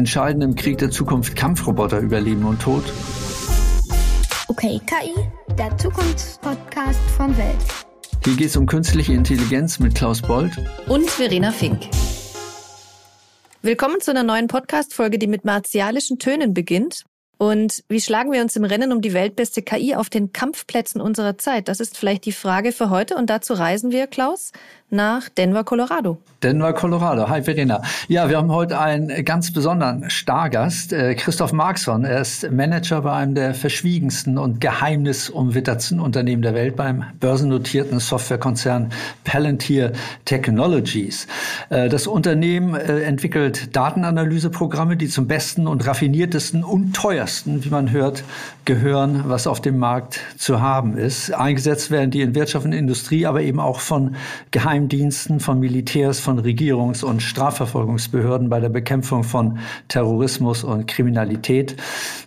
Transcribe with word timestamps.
entscheiden 0.00 0.40
im 0.40 0.54
Krieg 0.54 0.78
der 0.78 0.90
Zukunft 0.90 1.36
Kampfroboter 1.36 1.98
über 1.98 2.22
Leben 2.22 2.46
und 2.46 2.62
Tod? 2.62 2.82
Okay, 4.48 4.80
KI, 4.86 5.12
der 5.58 5.76
Zukunftspodcast 5.76 7.00
von 7.18 7.36
Welt. 7.36 7.58
Hier 8.24 8.34
geht 8.34 8.46
es 8.46 8.56
um 8.56 8.64
künstliche 8.64 9.12
Intelligenz 9.12 9.78
mit 9.78 9.94
Klaus 9.94 10.22
Bold 10.22 10.56
und 10.88 11.10
Verena 11.10 11.52
Fink. 11.52 11.82
Willkommen 13.60 14.00
zu 14.00 14.10
einer 14.12 14.22
neuen 14.22 14.46
Podcast-Folge, 14.46 15.18
die 15.18 15.26
mit 15.26 15.44
martialischen 15.44 16.18
Tönen 16.18 16.54
beginnt. 16.54 17.04
Und 17.36 17.84
wie 17.88 18.00
schlagen 18.00 18.32
wir 18.32 18.40
uns 18.40 18.56
im 18.56 18.64
Rennen 18.64 18.92
um 18.92 19.02
die 19.02 19.12
weltbeste 19.12 19.60
KI 19.60 19.94
auf 19.94 20.08
den 20.08 20.32
Kampfplätzen 20.32 21.00
unserer 21.02 21.36
Zeit? 21.36 21.68
Das 21.68 21.80
ist 21.80 21.98
vielleicht 21.98 22.24
die 22.24 22.32
Frage 22.32 22.72
für 22.72 22.88
heute. 22.88 23.16
Und 23.16 23.28
dazu 23.28 23.52
reisen 23.52 23.92
wir, 23.92 24.06
Klaus, 24.06 24.52
nach 24.90 25.28
Denver, 25.28 25.64
Colorado. 25.64 26.18
Denver, 26.42 26.72
Colorado. 26.72 27.28
Hi, 27.28 27.42
Verena. 27.42 27.82
Ja, 28.08 28.30
wir 28.30 28.38
haben 28.38 28.50
heute 28.50 28.80
einen 28.80 29.24
ganz 29.26 29.52
besonderen 29.52 30.08
Stargast, 30.08 30.92
äh, 30.92 31.14
Christoph 31.14 31.52
Marxson. 31.52 32.04
Er 32.04 32.22
ist 32.22 32.50
Manager 32.50 33.02
bei 33.02 33.12
einem 33.12 33.34
der 33.34 33.52
verschwiegensten 33.54 34.38
und 34.38 34.58
geheimnisumwittertsten 34.60 36.00
Unternehmen 36.00 36.40
der 36.40 36.54
Welt, 36.54 36.76
beim 36.76 37.04
börsennotierten 37.20 38.00
Softwarekonzern 38.00 38.90
Palantir 39.22 39.92
Technologies. 40.24 41.26
Äh, 41.68 41.90
das 41.90 42.06
Unternehmen 42.06 42.74
äh, 42.74 43.02
entwickelt 43.02 43.76
Datenanalyseprogramme, 43.76 44.96
die 44.96 45.08
zum 45.08 45.26
besten 45.26 45.66
und 45.66 45.86
raffiniertesten 45.86 46.64
und 46.64 46.96
teuersten, 46.96 47.64
wie 47.64 47.70
man 47.70 47.90
hört, 47.90 48.24
gehören, 48.64 49.24
was 49.26 49.46
auf 49.46 49.60
dem 49.60 49.78
Markt 49.78 50.20
zu 50.38 50.62
haben 50.62 50.96
ist. 50.96 51.34
Eingesetzt 51.34 51.90
werden 51.90 52.10
die 52.10 52.22
in 52.22 52.34
Wirtschaft 52.34 52.64
und 52.64 52.72
Industrie, 52.72 53.26
aber 53.26 53.42
eben 53.42 53.60
auch 53.60 53.80
von 53.80 54.16
Geheim 54.52 54.79
Geheimdiensten, 54.80 55.40
von 55.40 55.60
Militärs, 55.60 56.20
von 56.20 56.38
Regierungs- 56.40 57.04
und 57.04 57.22
Strafverfolgungsbehörden 57.22 58.48
bei 58.48 58.60
der 58.60 58.70
Bekämpfung 58.70 59.24
von 59.24 59.58
Terrorismus 59.88 60.64
und 60.64 60.86
Kriminalität. 60.86 61.76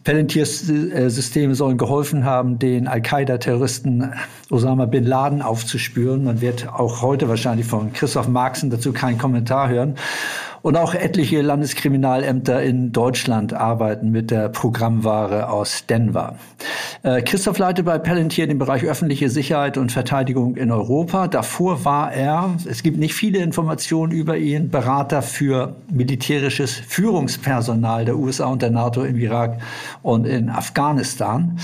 Palantirs 0.04 0.70
äh, 0.70 1.10
Systeme 1.10 1.56
sollen 1.56 1.78
geholfen 1.78 2.26
haben, 2.26 2.60
den 2.60 2.88
Al-Qaida-Terroristen 2.88 4.14
Osama 4.52 4.86
bin 4.86 5.04
Laden 5.04 5.42
aufzuspüren. 5.42 6.24
Man 6.24 6.42
wird 6.42 6.68
auch 6.72 7.02
heute 7.02 7.28
wahrscheinlich 7.28 7.66
von 7.66 7.92
Christoph 7.92 8.28
Marxen 8.28 8.70
dazu 8.70 8.94
keinen 8.94 9.18
Kommentar 9.18 9.70
hören. 9.70 9.96
Und 10.64 10.78
auch 10.78 10.94
etliche 10.94 11.42
Landeskriminalämter 11.42 12.64
in 12.64 12.94
Deutschland 12.94 13.54
arbeiten 13.54 14.12
mit 14.12 14.32
der 14.32 14.48
Programmware 14.48 15.50
aus 15.50 15.86
Denver. 15.88 16.38
Äh, 17.04 17.22
Christoph 17.22 17.58
leitet 17.58 17.86
bei 17.86 17.98
Palantir 17.98 18.48
den 18.48 18.60
Bereich 18.60 18.86
öffentliche 18.86 19.30
Sicherheit 19.30 19.78
und 19.78 19.92
Verteidigung 19.92 20.56
in 20.56 20.72
Europa. 20.72 21.28
Davor 21.28 21.84
war 21.84 22.14
er, 22.14 22.56
es 22.66 22.82
gibt 22.82 22.98
nicht 22.98 23.14
viele 23.14 23.40
Informationen 23.40 24.14
über 24.14 24.38
ihn, 24.38 24.70
Berater 24.70 25.22
für 25.22 25.76
militärisches 25.92 26.72
Führungspersonal 26.72 28.06
der 28.06 28.16
USA 28.18 28.46
und 28.46 28.62
der 28.62 28.72
NATO 28.72 29.04
im 29.04 29.18
Irak 29.18 29.60
und 30.02 30.26
in 30.26 30.50
Afghanistan. 30.50 31.60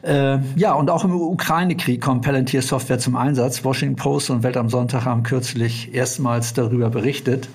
Äh, 0.00 0.38
ja, 0.56 0.72
und 0.72 0.88
auch 0.88 1.04
im 1.04 1.14
Ukraine-Krieg 1.14 2.00
kommt 2.00 2.24
Palantir 2.24 2.62
Software 2.62 2.98
zum 2.98 3.14
Einsatz. 3.14 3.62
Washington 3.62 3.96
Post 3.96 4.30
und 4.30 4.42
Welt 4.42 4.56
am 4.56 4.70
Sonntag 4.70 5.04
haben 5.04 5.22
kürzlich 5.22 5.94
erstmals 5.94 6.54
darüber 6.54 6.88
berichtet. 6.88 7.50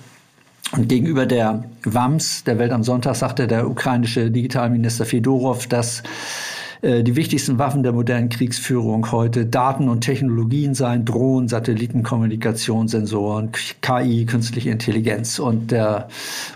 Und 0.76 0.88
gegenüber 0.88 1.24
der 1.24 1.64
WAMS, 1.84 2.42
der 2.42 2.58
Welt 2.58 2.72
am 2.72 2.82
Sonntag, 2.82 3.14
sagte 3.14 3.46
der 3.46 3.70
ukrainische 3.70 4.30
Digitalminister 4.30 5.04
Fedorov, 5.04 5.68
dass 5.68 6.02
äh, 6.82 7.04
die 7.04 7.14
wichtigsten 7.14 7.60
Waffen 7.60 7.84
der 7.84 7.92
modernen 7.92 8.28
Kriegsführung 8.28 9.12
heute 9.12 9.46
Daten 9.46 9.88
und 9.88 10.00
Technologien 10.00 10.74
seien, 10.74 11.04
Drohnen, 11.04 11.46
Satellitenkommunikation, 11.46 12.88
Sensoren, 12.88 13.52
KI, 13.82 14.26
künstliche 14.26 14.70
Intelligenz. 14.70 15.38
Und 15.38 15.70
der 15.70 16.08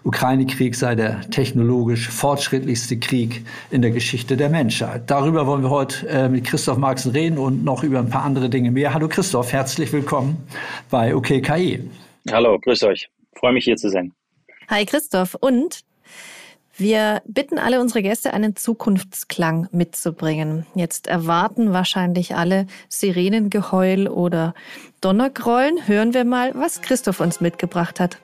Ukraine-Krieg 0.02 0.75
sei 0.75 0.97
der 0.97 1.20
technologisch 1.30 2.08
fortschrittlichste 2.08 2.98
Krieg 2.98 3.44
in 3.70 3.82
der 3.82 3.92
Geschichte 3.92 4.36
der 4.36 4.48
Menschheit. 4.48 5.03
Darüber 5.06 5.47
wollen 5.47 5.62
wir 5.62 5.70
heute 5.70 6.08
äh, 6.08 6.28
mit 6.28 6.44
Christoph 6.44 6.78
Marxen 6.78 7.12
reden 7.12 7.38
und 7.38 7.62
noch 7.62 7.84
über 7.84 8.00
ein 8.00 8.10
paar 8.10 8.25
andere 8.25 8.50
Dinge 8.50 8.72
mehr. 8.72 8.92
Hallo 8.94 9.06
Christoph, 9.06 9.53
herzlich 9.53 9.93
willkommen 9.93 10.38
bei 10.91 11.14
OKKI. 11.14 11.88
Hallo, 12.32 12.59
grüß 12.59 12.82
euch 12.82 13.09
freue 13.38 13.53
mich 13.53 13.65
hier 13.65 13.76
zu 13.76 13.88
sein. 13.88 14.12
Hi 14.69 14.84
Christoph 14.84 15.34
und 15.34 15.81
wir 16.76 17.22
bitten 17.26 17.59
alle 17.59 17.81
unsere 17.81 18.03
Gäste, 18.03 18.32
einen 18.32 18.54
Zukunftsklang 18.54 19.69
mitzubringen. 19.72 20.65
Jetzt 20.76 21.09
erwarten 21.09 21.72
wahrscheinlich 21.72 22.37
alle 22.37 22.66
Sirenengeheul 22.88 24.06
oder 24.06 24.54
Donnergrollen. 25.00 25.88
Hören 25.88 26.15
wir 26.15 26.25
mal, 26.25 26.54
was 26.54 26.81
Christoph 26.81 27.19
uns 27.19 27.41
mitgebracht 27.41 27.99
hat. 27.99 28.19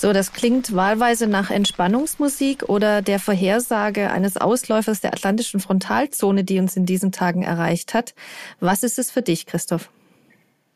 So, 0.00 0.12
das 0.12 0.32
klingt 0.32 0.76
wahlweise 0.76 1.26
nach 1.26 1.50
Entspannungsmusik 1.50 2.68
oder 2.68 3.02
der 3.02 3.18
Vorhersage 3.18 4.12
eines 4.12 4.36
Ausläufers 4.36 5.00
der 5.00 5.12
atlantischen 5.12 5.58
Frontalzone, 5.58 6.44
die 6.44 6.60
uns 6.60 6.76
in 6.76 6.86
diesen 6.86 7.10
Tagen 7.10 7.42
erreicht 7.42 7.94
hat. 7.94 8.14
Was 8.60 8.84
ist 8.84 9.00
es 9.00 9.10
für 9.10 9.22
dich, 9.22 9.44
Christoph? 9.44 9.90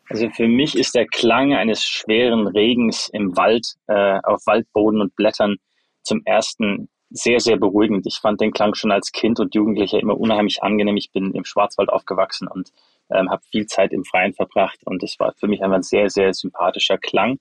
Also 0.08 0.28
für 0.30 0.48
mich 0.48 0.76
ist 0.76 0.96
der 0.96 1.06
Klang 1.06 1.54
eines 1.54 1.84
schweren 1.84 2.48
Regens 2.48 3.10
im 3.12 3.36
Wald, 3.36 3.76
äh, 3.86 4.18
auf 4.24 4.44
Waldboden 4.46 5.00
und 5.00 5.14
Blättern 5.14 5.58
zum 6.02 6.22
ersten 6.24 6.88
sehr, 7.10 7.38
sehr 7.38 7.58
beruhigend. 7.58 8.04
Ich 8.08 8.16
fand 8.16 8.40
den 8.40 8.52
Klang 8.52 8.74
schon 8.74 8.90
als 8.90 9.12
Kind 9.12 9.38
und 9.38 9.54
Jugendlicher 9.54 10.00
immer 10.00 10.18
unheimlich 10.18 10.64
angenehm. 10.64 10.96
Ich 10.96 11.12
bin 11.12 11.30
im 11.30 11.44
Schwarzwald 11.44 11.90
aufgewachsen 11.90 12.48
und 12.48 12.72
ähm, 13.08 13.30
habe 13.30 13.42
viel 13.52 13.66
Zeit 13.66 13.92
im 13.92 14.04
Freien 14.04 14.34
verbracht 14.34 14.80
und 14.84 15.00
es 15.04 15.20
war 15.20 15.32
für 15.38 15.46
mich 15.46 15.62
einfach 15.62 15.76
ein 15.76 15.84
sehr, 15.84 16.10
sehr 16.10 16.34
sympathischer 16.34 16.98
Klang 16.98 17.38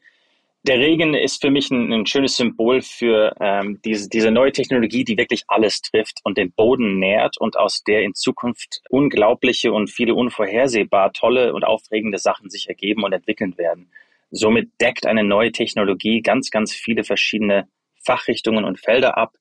der 0.64 0.78
Regen 0.78 1.16
ist 1.16 1.42
für 1.42 1.50
mich 1.50 1.72
ein, 1.72 1.92
ein 1.92 2.06
schönes 2.06 2.38
Symbol 2.38 2.82
für 2.82 3.36
ähm, 3.40 3.80
diese, 3.84 4.10
diese 4.10 4.30
neue 4.30 4.52
Technologie, 4.52 5.04
die 5.04 5.18
wirklich 5.18 5.44
alles 5.48 5.82
trifft 5.82 6.20
und 6.24 6.38
den 6.38 6.52
Boden 6.52 7.00
nährt 7.00 7.38
und 7.40 7.58
aus 7.58 7.84
der 7.84 8.04
in 8.04 8.14
Zukunft 8.14 8.82
unglaubliche 8.90 9.74
und 9.74 9.90
viele 9.90 10.14
unvorhersehbar 10.14 11.14
tolle 11.14 11.54
und 11.54 11.64
aufregende 11.64 12.20
Sachen 12.20 12.50
sich 12.50 12.70
ergeben 12.70 13.04
und 13.04 13.14
entwickeln 13.14 13.58
werden. 13.58 13.90
Somit 14.30 14.70
deckt 14.80 15.08
eine 15.08 15.24
neue 15.24 15.52
Technologie 15.52 16.22
ganz, 16.22 16.52
ganz 16.52 16.74
viele 16.74 17.04
verschiedene 17.04 17.68
Fachrichtungen 18.04 18.64
und 18.64 18.80
Felder 18.80 19.18
ab, 19.18 19.34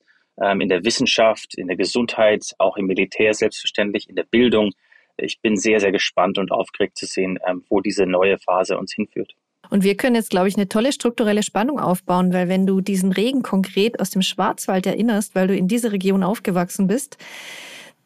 ähm, 0.43 0.63
in 0.63 0.71
der 0.71 0.85
Wissenschaft, 0.85 1.55
in 1.57 1.69
der 1.69 1.77
Gesundheit, 1.77 2.55
auch 2.59 2.79
im 2.79 2.87
Militär 2.87 3.35
selbstverständlich, 3.35 4.09
in 4.09 4.17
der 4.17 4.25
Bildung. 4.25 4.73
Ich 5.19 5.41
bin 5.41 5.57
sehr, 5.57 5.81
sehr 5.81 5.93
gespannt 5.93 6.39
und 6.39 6.51
aufgeregt 6.51 6.97
zu 6.97 7.05
sehen, 7.05 7.39
ähm, 7.47 7.63
wo 7.69 7.81
diese 7.81 8.07
neue 8.07 8.39
Phase 8.39 8.79
uns 8.79 8.95
hinführt. 8.95 9.35
Und 9.71 9.85
wir 9.85 9.97
können 9.97 10.17
jetzt, 10.17 10.31
glaube 10.31 10.49
ich, 10.49 10.57
eine 10.57 10.69
tolle 10.69 10.93
strukturelle 10.93 11.43
Spannung 11.43 11.79
aufbauen, 11.79 12.33
weil 12.33 12.49
wenn 12.49 12.67
du 12.67 12.81
diesen 12.81 13.13
Regen 13.13 13.43
konkret 13.43 14.01
aus 14.01 14.11
dem 14.11 14.23
Schwarzwald 14.23 14.87
erinnerst, 14.87 15.35
weil 15.35 15.47
du 15.47 15.57
in 15.57 15.69
dieser 15.69 15.93
Region 15.93 16.25
aufgewachsen 16.25 16.89
bist, 16.89 17.17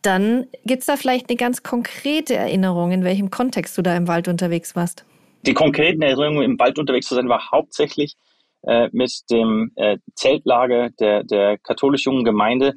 dann 0.02 0.46
gibt 0.66 0.80
es 0.80 0.86
da 0.86 0.96
vielleicht 0.96 1.30
eine 1.30 1.36
ganz 1.36 1.62
konkrete 1.62 2.34
Erinnerung, 2.34 2.92
in 2.92 3.04
welchem 3.04 3.30
Kontext 3.30 3.76
du 3.78 3.82
da 3.82 3.96
im 3.96 4.06
Wald 4.06 4.28
unterwegs 4.28 4.76
warst. 4.76 5.06
Die 5.46 5.54
konkreten 5.54 6.02
Erinnerungen, 6.02 6.42
im 6.42 6.58
Wald 6.58 6.78
unterwegs 6.78 7.06
zu 7.06 7.14
sein, 7.14 7.28
war 7.28 7.50
hauptsächlich 7.50 8.14
äh, 8.62 8.88
mit 8.92 9.12
dem 9.30 9.72
äh, 9.76 9.96
Zeltlager 10.14 10.90
der, 11.00 11.24
der 11.24 11.58
katholisch-jungen 11.58 12.24
Gemeinde, 12.24 12.74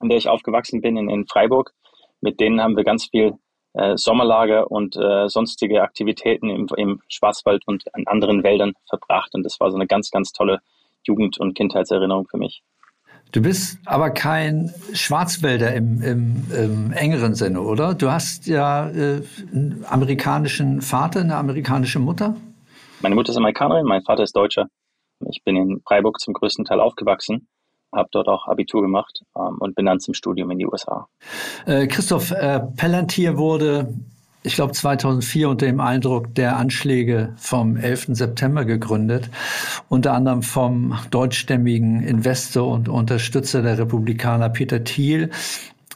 in 0.00 0.08
der 0.08 0.18
ich 0.18 0.28
aufgewachsen 0.28 0.80
bin, 0.80 0.96
in, 0.96 1.08
in 1.08 1.26
Freiburg. 1.26 1.72
Mit 2.20 2.40
denen 2.40 2.60
haben 2.60 2.76
wir 2.76 2.84
ganz 2.84 3.06
viel 3.06 3.34
äh, 3.78 3.96
Sommerlager 3.96 4.70
und 4.70 4.96
äh, 4.96 5.28
sonstige 5.28 5.82
Aktivitäten 5.82 6.50
im, 6.50 6.66
im 6.76 7.00
Schwarzwald 7.08 7.62
und 7.66 7.84
an 7.94 8.04
anderen 8.06 8.42
Wäldern 8.42 8.72
verbracht. 8.88 9.34
Und 9.34 9.44
das 9.44 9.60
war 9.60 9.70
so 9.70 9.76
eine 9.76 9.86
ganz, 9.86 10.10
ganz 10.10 10.32
tolle 10.32 10.60
Jugend- 11.06 11.38
und 11.38 11.54
Kindheitserinnerung 11.54 12.26
für 12.28 12.38
mich. 12.38 12.62
Du 13.30 13.40
bist 13.42 13.78
aber 13.84 14.10
kein 14.10 14.72
Schwarzwälder 14.94 15.74
im, 15.74 16.02
im, 16.02 16.46
im 16.50 16.92
engeren 16.92 17.34
Sinne, 17.34 17.60
oder? 17.60 17.94
Du 17.94 18.10
hast 18.10 18.46
ja 18.46 18.88
äh, 18.88 19.22
einen 19.52 19.84
amerikanischen 19.88 20.80
Vater, 20.80 21.20
eine 21.20 21.36
amerikanische 21.36 21.98
Mutter? 21.98 22.36
Meine 23.00 23.14
Mutter 23.14 23.30
ist 23.30 23.36
Amerikanerin, 23.36 23.84
mein 23.84 24.02
Vater 24.02 24.24
ist 24.24 24.34
Deutscher. 24.34 24.66
Ich 25.30 25.44
bin 25.44 25.56
in 25.56 25.80
Freiburg 25.86 26.18
zum 26.20 26.34
größten 26.34 26.64
Teil 26.64 26.80
aufgewachsen 26.80 27.48
habe 27.92 28.08
dort 28.12 28.28
auch 28.28 28.46
Abitur 28.46 28.82
gemacht 28.82 29.22
ähm, 29.36 29.56
und 29.58 29.74
bin 29.74 29.86
dann 29.86 30.00
zum 30.00 30.14
Studium 30.14 30.50
in 30.50 30.58
die 30.58 30.66
USA. 30.66 31.08
Äh, 31.66 31.86
Christoph, 31.86 32.30
äh, 32.30 32.60
Palantir 32.76 33.36
wurde, 33.38 33.94
ich 34.42 34.54
glaube, 34.54 34.72
2004 34.72 35.48
unter 35.48 35.66
dem 35.66 35.80
Eindruck 35.80 36.34
der 36.34 36.56
Anschläge 36.56 37.34
vom 37.36 37.76
11. 37.76 38.08
September 38.10 38.64
gegründet, 38.64 39.30
unter 39.88 40.12
anderem 40.12 40.42
vom 40.42 40.98
deutschstämmigen 41.10 42.02
Investor 42.02 42.68
und 42.68 42.88
Unterstützer 42.88 43.62
der 43.62 43.78
Republikaner 43.78 44.48
Peter 44.48 44.84
Thiel, 44.84 45.30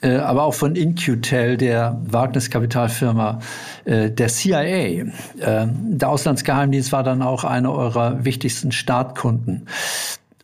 äh, 0.02 0.16
aber 0.16 0.42
auch 0.42 0.54
von 0.54 0.74
InQtel, 0.74 1.56
der 1.56 2.00
Wagniskapitalfirma 2.04 3.38
äh, 3.84 4.10
der 4.10 4.28
CIA. 4.28 4.62
Äh, 4.62 5.04
der 5.38 6.08
Auslandsgeheimdienst 6.08 6.90
war 6.90 7.04
dann 7.04 7.22
auch 7.22 7.44
einer 7.44 7.72
eurer 7.72 8.24
wichtigsten 8.24 8.72
Startkunden. 8.72 9.68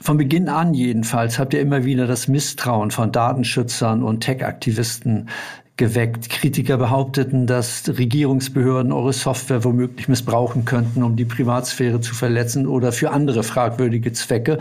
Von 0.01 0.17
Beginn 0.17 0.49
an 0.49 0.75
jedenfalls 0.75 1.39
habt 1.39 1.55
ihr 1.55 1.61
immer 1.61 1.85
wieder 1.85 2.07
das 2.07 2.29
Misstrauen 2.29 2.91
von 2.91 3.13
Datenschützern 3.13 4.03
und 4.03 4.21
Tech-Aktivisten 4.21 5.29
geweckt. 5.79 6.29
Kritiker 6.29 6.77
behaupteten, 6.77 7.47
dass 7.47 7.89
Regierungsbehörden 7.89 8.93
eure 8.93 9.15
Software 9.15 9.65
womöglich 9.65 10.09
missbrauchen 10.09 10.67
könnten, 10.67 11.03
um 11.03 11.17
die 11.17 11.25
Privatsphäre 11.25 12.01
zu 12.01 12.15
verletzen 12.15 12.67
oder 12.67 12.93
für 12.93 13.11
andere 13.11 13.43
fragwürdige 13.43 14.13
Zwecke. 14.13 14.59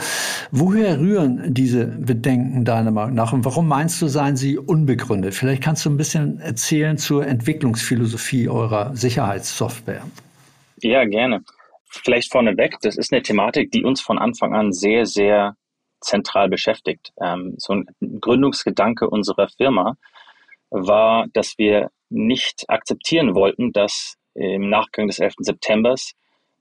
Woher 0.52 1.00
rühren 1.00 1.54
diese 1.54 1.86
Bedenken 1.86 2.64
deiner 2.64 2.92
Meinung 2.92 3.16
nach 3.16 3.34
und 3.34 3.44
warum 3.44 3.68
meinst 3.68 4.02
du, 4.02 4.08
seien 4.08 4.38
sie 4.38 4.58
unbegründet? 4.58 5.34
Vielleicht 5.36 5.64
kannst 5.64 5.86
du 5.86 5.90
ein 5.90 5.98
bisschen 5.98 6.40
erzählen 6.40 6.98
zur 6.98 7.28
Entwicklungsphilosophie 7.28 8.48
eurer 8.48 8.96
Sicherheitssoftware. 8.96 10.04
Ja, 10.82 11.04
gerne. 11.06 11.42
Vielleicht 11.88 12.32
vorneweg, 12.32 12.78
das 12.82 12.98
ist 12.98 13.14
eine 13.14 13.22
Thematik, 13.22 13.72
die 13.72 13.84
uns 13.84 14.02
von 14.02 14.20
Anfang 14.20 14.54
an 14.54 14.74
sehr, 14.74 15.06
sehr 15.06 15.56
zentral 16.02 16.50
beschäftigt. 16.50 17.14
Ähm, 17.22 17.56
so 17.58 17.74
ein 17.74 17.86
Gründungsgedanke 18.22 19.10
unserer 19.10 19.48
Firma 19.50 19.98
war, 20.70 21.28
dass 21.34 21.58
wir 21.58 21.90
nicht 22.10 22.70
akzeptieren 22.70 23.36
wollten, 23.36 23.72
dass 23.72 24.18
im 24.34 24.70
Nachgang 24.70 25.08
des 25.08 25.20
11. 25.20 25.36
September 25.40 25.96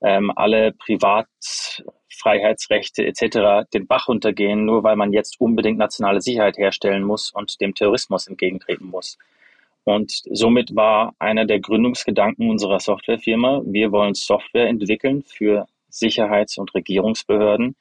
ähm, 0.03 0.33
alle 0.35 0.73
Privatfreiheitsrechte 0.73 3.05
etc. 3.05 3.69
den 3.73 3.87
Bach 3.87 4.09
runtergehen, 4.09 4.65
nur 4.65 4.83
weil 4.83 4.97
man 4.97 5.13
jetzt 5.13 5.41
unbedingt 5.41 5.79
nationale 5.79 6.21
Sicherheit 6.21 6.59
herstellen 6.59 7.05
muss 7.05 7.31
und 7.31 7.61
dem 7.61 7.75
Terrorismus 7.75 8.27
entgegentreten 8.27 8.87
muss. 8.87 9.19
Und 9.87 10.23
somit 10.33 10.75
war 10.75 11.15
einer 11.21 11.47
der 11.47 11.61
Gründungsgedanken 11.61 12.51
unserer 12.51 12.81
Softwarefirma, 12.81 13.63
wir 13.67 13.93
wollen 13.93 14.15
Software 14.15 14.67
entwickeln 14.67 15.23
für 15.23 15.67
Sicherheits- 15.89 16.59
und 16.59 16.75
Regierungsbehörden, 16.75 17.77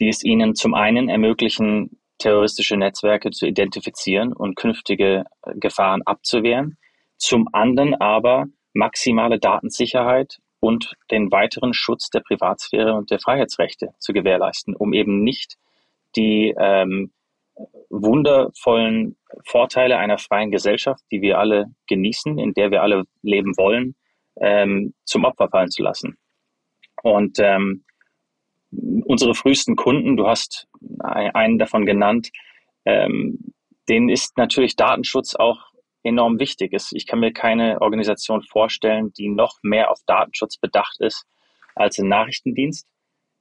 die 0.00 0.08
es 0.08 0.22
ihnen 0.22 0.54
zum 0.54 0.74
einen 0.74 1.08
ermöglichen, 1.08 1.98
terroristische 2.18 2.76
Netzwerke 2.76 3.32
zu 3.32 3.46
identifizieren 3.46 4.32
und 4.32 4.54
künftige 4.54 5.24
äh, 5.42 5.54
Gefahren 5.56 6.02
abzuwehren, 6.04 6.78
zum 7.16 7.48
anderen 7.52 7.94
aber 7.96 8.46
maximale 8.72 9.40
Datensicherheit 9.40 10.38
und 10.60 10.94
den 11.10 11.32
weiteren 11.32 11.74
Schutz 11.74 12.10
der 12.10 12.20
Privatsphäre 12.20 12.94
und 12.94 13.10
der 13.10 13.18
Freiheitsrechte 13.18 13.88
zu 13.98 14.12
gewährleisten, 14.12 14.76
um 14.76 14.92
eben 14.92 15.24
nicht 15.24 15.56
die 16.14 16.54
ähm, 16.56 17.10
wundervollen 17.88 19.16
Vorteile 19.44 19.98
einer 19.98 20.18
freien 20.18 20.50
Gesellschaft, 20.50 21.02
die 21.10 21.22
wir 21.22 21.38
alle 21.38 21.66
genießen, 21.88 22.38
in 22.38 22.54
der 22.54 22.70
wir 22.70 22.82
alle 22.82 23.04
leben 23.22 23.56
wollen, 23.56 23.94
ähm, 24.40 24.94
zum 25.04 25.24
Opfer 25.24 25.48
fallen 25.48 25.70
zu 25.70 25.82
lassen. 25.82 26.16
Und 27.02 27.38
ähm, 27.40 27.84
unsere 28.70 29.34
frühesten 29.34 29.76
Kunden, 29.76 30.16
du 30.16 30.26
hast 30.26 30.68
einen 31.00 31.58
davon 31.58 31.86
genannt, 31.86 32.30
ähm, 32.84 33.52
denen 33.88 34.08
ist 34.08 34.36
natürlich 34.36 34.76
Datenschutz 34.76 35.34
auch 35.34 35.70
enorm 36.02 36.38
wichtig. 36.38 36.72
Ich 36.92 37.06
kann 37.06 37.20
mir 37.20 37.32
keine 37.32 37.80
Organisation 37.80 38.42
vorstellen, 38.42 39.12
die 39.12 39.28
noch 39.28 39.58
mehr 39.62 39.90
auf 39.90 39.98
Datenschutz 40.06 40.56
bedacht 40.56 41.00
ist 41.00 41.26
als 41.74 41.98
ein 41.98 42.08
Nachrichtendienst. 42.08 42.86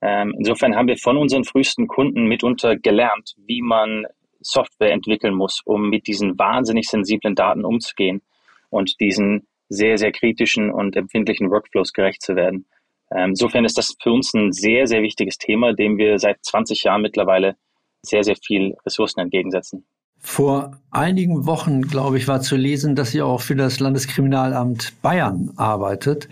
Ähm, 0.01 0.33
insofern 0.37 0.75
haben 0.75 0.87
wir 0.87 0.97
von 0.97 1.17
unseren 1.17 1.43
frühesten 1.43 1.87
Kunden 1.87 2.25
mitunter 2.25 2.77
gelernt, 2.77 3.35
wie 3.37 3.61
man 3.61 4.05
Software 4.41 4.91
entwickeln 4.91 5.33
muss, 5.33 5.61
um 5.65 5.89
mit 5.89 6.07
diesen 6.07 6.37
wahnsinnig 6.37 6.87
sensiblen 6.87 7.35
Daten 7.35 7.65
umzugehen 7.65 8.21
und 8.69 8.99
diesen 8.99 9.47
sehr, 9.67 9.97
sehr 9.97 10.11
kritischen 10.11 10.71
und 10.71 10.95
empfindlichen 10.95 11.51
Workflows 11.51 11.93
gerecht 11.93 12.21
zu 12.21 12.35
werden. 12.35 12.65
Ähm, 13.11 13.31
insofern 13.31 13.65
ist 13.65 13.77
das 13.77 13.95
für 14.01 14.11
uns 14.11 14.33
ein 14.33 14.51
sehr, 14.51 14.87
sehr 14.87 15.01
wichtiges 15.01 15.37
Thema, 15.37 15.73
dem 15.73 15.97
wir 15.97 16.19
seit 16.19 16.43
20 16.43 16.83
Jahren 16.83 17.01
mittlerweile 17.01 17.55
sehr, 18.01 18.23
sehr 18.23 18.35
viel 18.35 18.75
Ressourcen 18.85 19.19
entgegensetzen. 19.19 19.85
Vor 20.21 20.77
einigen 20.91 21.45
Wochen, 21.45 21.81
glaube 21.83 22.17
ich, 22.17 22.27
war 22.27 22.41
zu 22.41 22.55
lesen, 22.55 22.95
dass 22.95 23.13
ihr 23.15 23.25
auch 23.25 23.41
für 23.41 23.55
das 23.55 23.79
Landeskriminalamt 23.79 25.01
Bayern 25.01 25.51
arbeitet. 25.55 26.27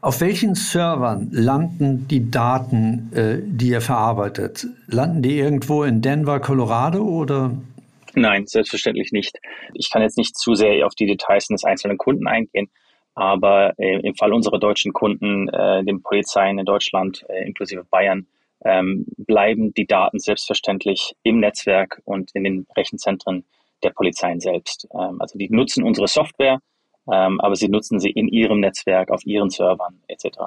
Auf 0.00 0.20
welchen 0.20 0.54
Servern 0.54 1.28
landen 1.32 2.06
die 2.08 2.30
Daten, 2.30 3.10
äh, 3.14 3.38
die 3.42 3.68
ihr 3.68 3.80
verarbeitet? 3.80 4.66
Landen 4.86 5.22
die 5.22 5.38
irgendwo 5.38 5.82
in 5.82 6.02
Denver, 6.02 6.40
Colorado 6.40 7.02
oder? 7.02 7.52
Nein, 8.14 8.46
selbstverständlich 8.46 9.10
nicht. 9.10 9.38
Ich 9.74 9.90
kann 9.90 10.02
jetzt 10.02 10.18
nicht 10.18 10.36
zu 10.36 10.54
sehr 10.54 10.86
auf 10.86 10.94
die 10.94 11.06
Details 11.06 11.48
des 11.48 11.64
einzelnen 11.64 11.98
Kunden 11.98 12.28
eingehen, 12.28 12.68
aber 13.14 13.72
äh, 13.78 14.00
im 14.00 14.14
Fall 14.14 14.32
unserer 14.32 14.60
deutschen 14.60 14.92
Kunden, 14.92 15.48
äh, 15.48 15.82
den 15.84 16.02
Polizeien 16.02 16.58
in 16.58 16.64
Deutschland, 16.64 17.24
inklusive 17.44 17.84
Bayern, 17.90 18.26
ähm, 18.64 19.06
bleiben 19.16 19.74
die 19.74 19.86
Daten 19.86 20.18
selbstverständlich 20.18 21.14
im 21.22 21.40
Netzwerk 21.40 22.00
und 22.04 22.30
in 22.34 22.44
den 22.44 22.66
Rechenzentren 22.76 23.44
der 23.82 23.90
Polizeien 23.90 24.40
selbst. 24.40 24.86
Ähm, 24.94 25.20
also 25.20 25.38
die 25.38 25.48
nutzen 25.50 25.84
unsere 25.84 26.08
Software, 26.08 26.60
ähm, 27.10 27.40
aber 27.40 27.56
sie 27.56 27.68
nutzen 27.68 27.98
sie 27.98 28.10
in 28.10 28.28
ihrem 28.28 28.60
Netzwerk, 28.60 29.10
auf 29.10 29.24
ihren 29.26 29.50
Servern 29.50 30.02
etc. 30.08 30.38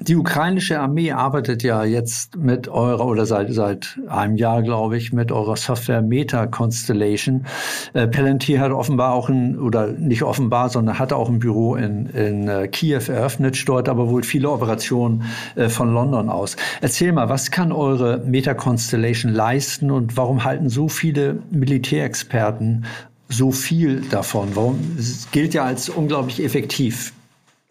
Die 0.00 0.16
ukrainische 0.16 0.78
Armee 0.78 1.10
arbeitet 1.10 1.62
ja 1.62 1.82
jetzt 1.82 2.36
mit 2.36 2.68
eurer 2.68 3.04
oder 3.06 3.26
seit, 3.26 3.52
seit 3.52 3.98
einem 4.08 4.36
Jahr, 4.36 4.62
glaube 4.62 4.96
ich, 4.96 5.12
mit 5.12 5.32
eurer 5.32 5.56
Software 5.56 6.02
Meta 6.02 6.46
Constellation. 6.46 7.46
Äh, 7.94 8.06
Palantir 8.06 8.60
hat 8.60 8.70
offenbar 8.70 9.12
auch 9.12 9.28
ein, 9.28 9.58
oder 9.58 9.88
nicht 9.88 10.22
offenbar, 10.22 10.68
sondern 10.68 10.98
hat 10.98 11.12
auch 11.12 11.28
ein 11.28 11.40
Büro 11.40 11.74
in, 11.74 12.06
in 12.06 12.48
äh, 12.48 12.68
Kiew 12.68 13.02
eröffnet, 13.08 13.56
steuert 13.56 13.88
aber 13.88 14.08
wohl 14.08 14.22
viele 14.22 14.50
Operationen 14.50 15.24
äh, 15.56 15.68
von 15.68 15.92
London 15.92 16.28
aus. 16.28 16.56
Erzähl 16.80 17.12
mal, 17.12 17.28
was 17.28 17.50
kann 17.50 17.72
eure 17.72 18.18
Meta 18.24 18.54
Constellation 18.54 19.32
leisten 19.32 19.90
und 19.90 20.16
warum 20.16 20.44
halten 20.44 20.68
so 20.68 20.88
viele 20.88 21.38
Militärexperten 21.50 22.84
so 23.28 23.50
viel 23.50 24.02
davon? 24.10 24.54
Warum 24.54 24.78
es 24.96 25.28
gilt 25.32 25.54
ja 25.54 25.64
als 25.64 25.88
unglaublich 25.88 26.42
effektiv? 26.42 27.12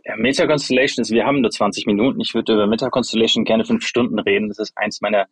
Ja, 0.07 0.15
Meta 0.15 0.47
Constellation 0.47 1.01
ist, 1.01 1.11
wir 1.11 1.25
haben 1.25 1.41
nur 1.41 1.51
20 1.51 1.85
Minuten. 1.85 2.21
Ich 2.21 2.33
würde 2.33 2.53
über 2.53 2.65
Meta 2.65 2.89
Constellation 2.89 3.43
gerne 3.43 3.65
fünf 3.65 3.85
Stunden 3.85 4.19
reden. 4.19 4.47
Das 4.47 4.57
ist 4.57 4.71
eins 4.77 5.01
meiner, 5.01 5.27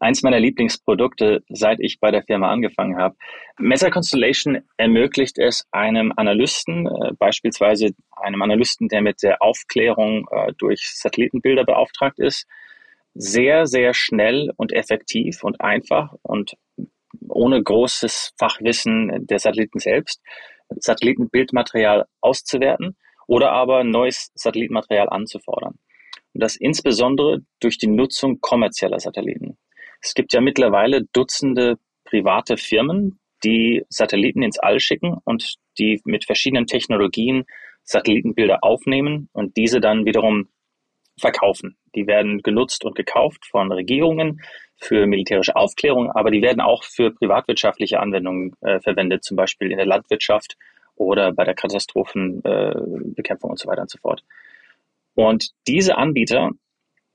eins 0.00 0.22
meiner 0.22 0.40
Lieblingsprodukte, 0.40 1.42
seit 1.50 1.78
ich 1.80 2.00
bei 2.00 2.10
der 2.10 2.22
Firma 2.22 2.50
angefangen 2.50 2.96
habe. 2.96 3.16
Meta 3.58 3.90
Constellation 3.90 4.62
ermöglicht 4.78 5.38
es 5.38 5.66
einem 5.72 6.10
Analysten, 6.16 6.86
äh, 6.86 7.12
beispielsweise 7.18 7.90
einem 8.12 8.40
Analysten, 8.40 8.88
der 8.88 9.02
mit 9.02 9.22
der 9.22 9.42
Aufklärung 9.42 10.26
äh, 10.30 10.54
durch 10.56 10.88
Satellitenbilder 10.94 11.64
beauftragt 11.64 12.18
ist, 12.18 12.46
sehr, 13.12 13.66
sehr 13.66 13.92
schnell 13.92 14.52
und 14.56 14.72
effektiv 14.72 15.44
und 15.44 15.60
einfach 15.60 16.14
und 16.22 16.54
ohne 17.28 17.62
großes 17.62 18.32
Fachwissen 18.38 19.26
der 19.26 19.38
Satelliten 19.38 19.80
selbst 19.80 20.22
Satellitenbildmaterial 20.70 22.06
auszuwerten 22.22 22.96
oder 23.26 23.52
aber 23.52 23.84
neues 23.84 24.30
Satellitenmaterial 24.34 25.08
anzufordern. 25.08 25.78
Und 26.32 26.42
das 26.42 26.56
insbesondere 26.56 27.40
durch 27.60 27.78
die 27.78 27.86
Nutzung 27.86 28.40
kommerzieller 28.40 28.98
Satelliten. 28.98 29.56
Es 30.00 30.14
gibt 30.14 30.32
ja 30.32 30.40
mittlerweile 30.40 31.04
Dutzende 31.12 31.78
private 32.04 32.56
Firmen, 32.56 33.18
die 33.44 33.84
Satelliten 33.88 34.42
ins 34.42 34.58
All 34.58 34.80
schicken 34.80 35.16
und 35.24 35.54
die 35.78 36.00
mit 36.04 36.24
verschiedenen 36.24 36.66
Technologien 36.66 37.44
Satellitenbilder 37.84 38.64
aufnehmen 38.64 39.28
und 39.32 39.56
diese 39.56 39.80
dann 39.80 40.06
wiederum 40.06 40.48
verkaufen. 41.18 41.76
Die 41.94 42.06
werden 42.06 42.42
genutzt 42.42 42.84
und 42.84 42.96
gekauft 42.96 43.46
von 43.46 43.70
Regierungen 43.70 44.40
für 44.80 45.06
militärische 45.06 45.54
Aufklärung, 45.54 46.10
aber 46.10 46.30
die 46.30 46.42
werden 46.42 46.60
auch 46.60 46.82
für 46.82 47.12
privatwirtschaftliche 47.12 48.00
Anwendungen 48.00 48.54
äh, 48.62 48.80
verwendet, 48.80 49.22
zum 49.22 49.36
Beispiel 49.36 49.70
in 49.70 49.76
der 49.76 49.86
Landwirtschaft 49.86 50.56
oder 50.96 51.32
bei 51.32 51.44
der 51.44 51.54
Katastrophenbekämpfung 51.54 53.50
äh, 53.50 53.52
und 53.52 53.58
so 53.58 53.68
weiter 53.68 53.82
und 53.82 53.90
so 53.90 53.98
fort. 53.98 54.24
Und 55.14 55.50
diese 55.66 55.96
Anbieter 55.96 56.50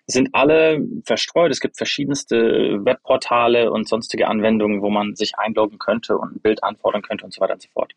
sind 0.05 0.29
alle 0.33 0.85
verstreut. 1.05 1.51
Es 1.51 1.59
gibt 1.59 1.77
verschiedenste 1.77 2.83
Webportale 2.83 3.71
und 3.71 3.87
sonstige 3.87 4.27
Anwendungen, 4.27 4.81
wo 4.81 4.89
man 4.89 5.15
sich 5.15 5.37
einloggen 5.37 5.77
könnte 5.77 6.17
und 6.17 6.35
ein 6.35 6.41
Bild 6.41 6.63
anfordern 6.63 7.01
könnte 7.01 7.25
und 7.25 7.33
so 7.33 7.41
weiter 7.41 7.53
und 7.53 7.61
so 7.61 7.69
fort. 7.69 7.93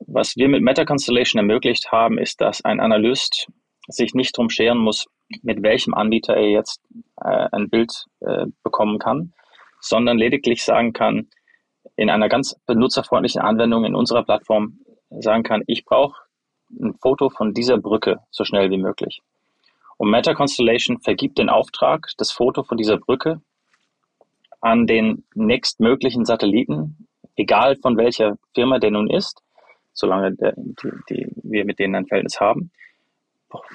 Was 0.00 0.36
wir 0.36 0.48
mit 0.48 0.62
Meta 0.62 0.84
Constellation 0.84 1.38
ermöglicht 1.38 1.90
haben, 1.90 2.18
ist, 2.18 2.40
dass 2.40 2.64
ein 2.64 2.80
Analyst 2.80 3.48
sich 3.88 4.14
nicht 4.14 4.36
drum 4.36 4.50
scheren 4.50 4.78
muss, 4.78 5.06
mit 5.42 5.62
welchem 5.62 5.94
Anbieter 5.94 6.34
er 6.34 6.50
jetzt 6.50 6.82
äh, 7.20 7.48
ein 7.52 7.70
Bild 7.70 8.06
äh, 8.20 8.46
bekommen 8.62 8.98
kann, 8.98 9.32
sondern 9.80 10.18
lediglich 10.18 10.62
sagen 10.62 10.92
kann, 10.92 11.28
in 11.96 12.10
einer 12.10 12.28
ganz 12.28 12.54
benutzerfreundlichen 12.66 13.40
Anwendung 13.40 13.84
in 13.84 13.94
unserer 13.94 14.22
Plattform 14.22 14.78
sagen 15.10 15.42
kann, 15.42 15.62
ich 15.66 15.84
brauche 15.84 16.20
ein 16.70 16.94
Foto 17.00 17.30
von 17.30 17.54
dieser 17.54 17.78
Brücke 17.78 18.20
so 18.30 18.44
schnell 18.44 18.70
wie 18.70 18.78
möglich. 18.78 19.22
Und 19.96 20.10
Meta 20.10 20.34
Constellation 20.34 21.00
vergibt 21.00 21.38
den 21.38 21.48
Auftrag, 21.48 22.08
das 22.18 22.30
Foto 22.30 22.62
von 22.62 22.76
dieser 22.76 22.98
Brücke 22.98 23.40
an 24.60 24.86
den 24.86 25.24
nächstmöglichen 25.34 26.24
Satelliten, 26.24 27.08
egal 27.36 27.76
von 27.76 27.96
welcher 27.96 28.36
Firma 28.54 28.78
der 28.78 28.90
nun 28.90 29.10
ist, 29.10 29.42
solange 29.92 30.34
der, 30.34 30.54
die, 30.56 30.90
die, 31.10 31.26
wir 31.42 31.64
mit 31.64 31.78
denen 31.78 31.94
ein 31.94 32.06
Verhältnis 32.06 32.40
haben, 32.40 32.70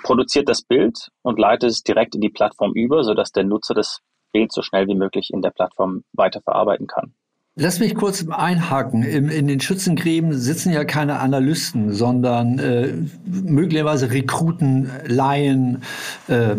produziert 0.04 0.48
das 0.48 0.62
Bild 0.62 1.10
und 1.22 1.40
leitet 1.40 1.70
es 1.70 1.84
direkt 1.84 2.16
in 2.16 2.22
die 2.22 2.30
Plattform 2.30 2.74
über, 2.74 3.04
sodass 3.04 3.32
der 3.32 3.44
Nutzer 3.44 3.74
das 3.74 4.02
Bild 4.32 4.52
so 4.52 4.62
schnell 4.62 4.88
wie 4.88 4.96
möglich 4.96 5.32
in 5.34 5.42
der 5.42 5.52
Plattform 5.52 6.04
weiterverarbeiten 6.14 6.88
kann. 6.88 7.14
Lass 7.56 7.80
mich 7.80 7.94
kurz 7.94 8.26
einhaken. 8.28 9.04
In, 9.04 9.30
in 9.30 9.48
den 9.48 9.60
Schützengräben 9.60 10.34
sitzen 10.34 10.74
ja 10.74 10.86
keine 10.86 11.20
Analysten, 11.20 11.94
sondern 11.94 12.58
äh, 12.58 12.94
möglicherweise 13.26 14.10
Rekruten, 14.10 14.90
Laien, 15.06 15.84
äh, 16.28 16.56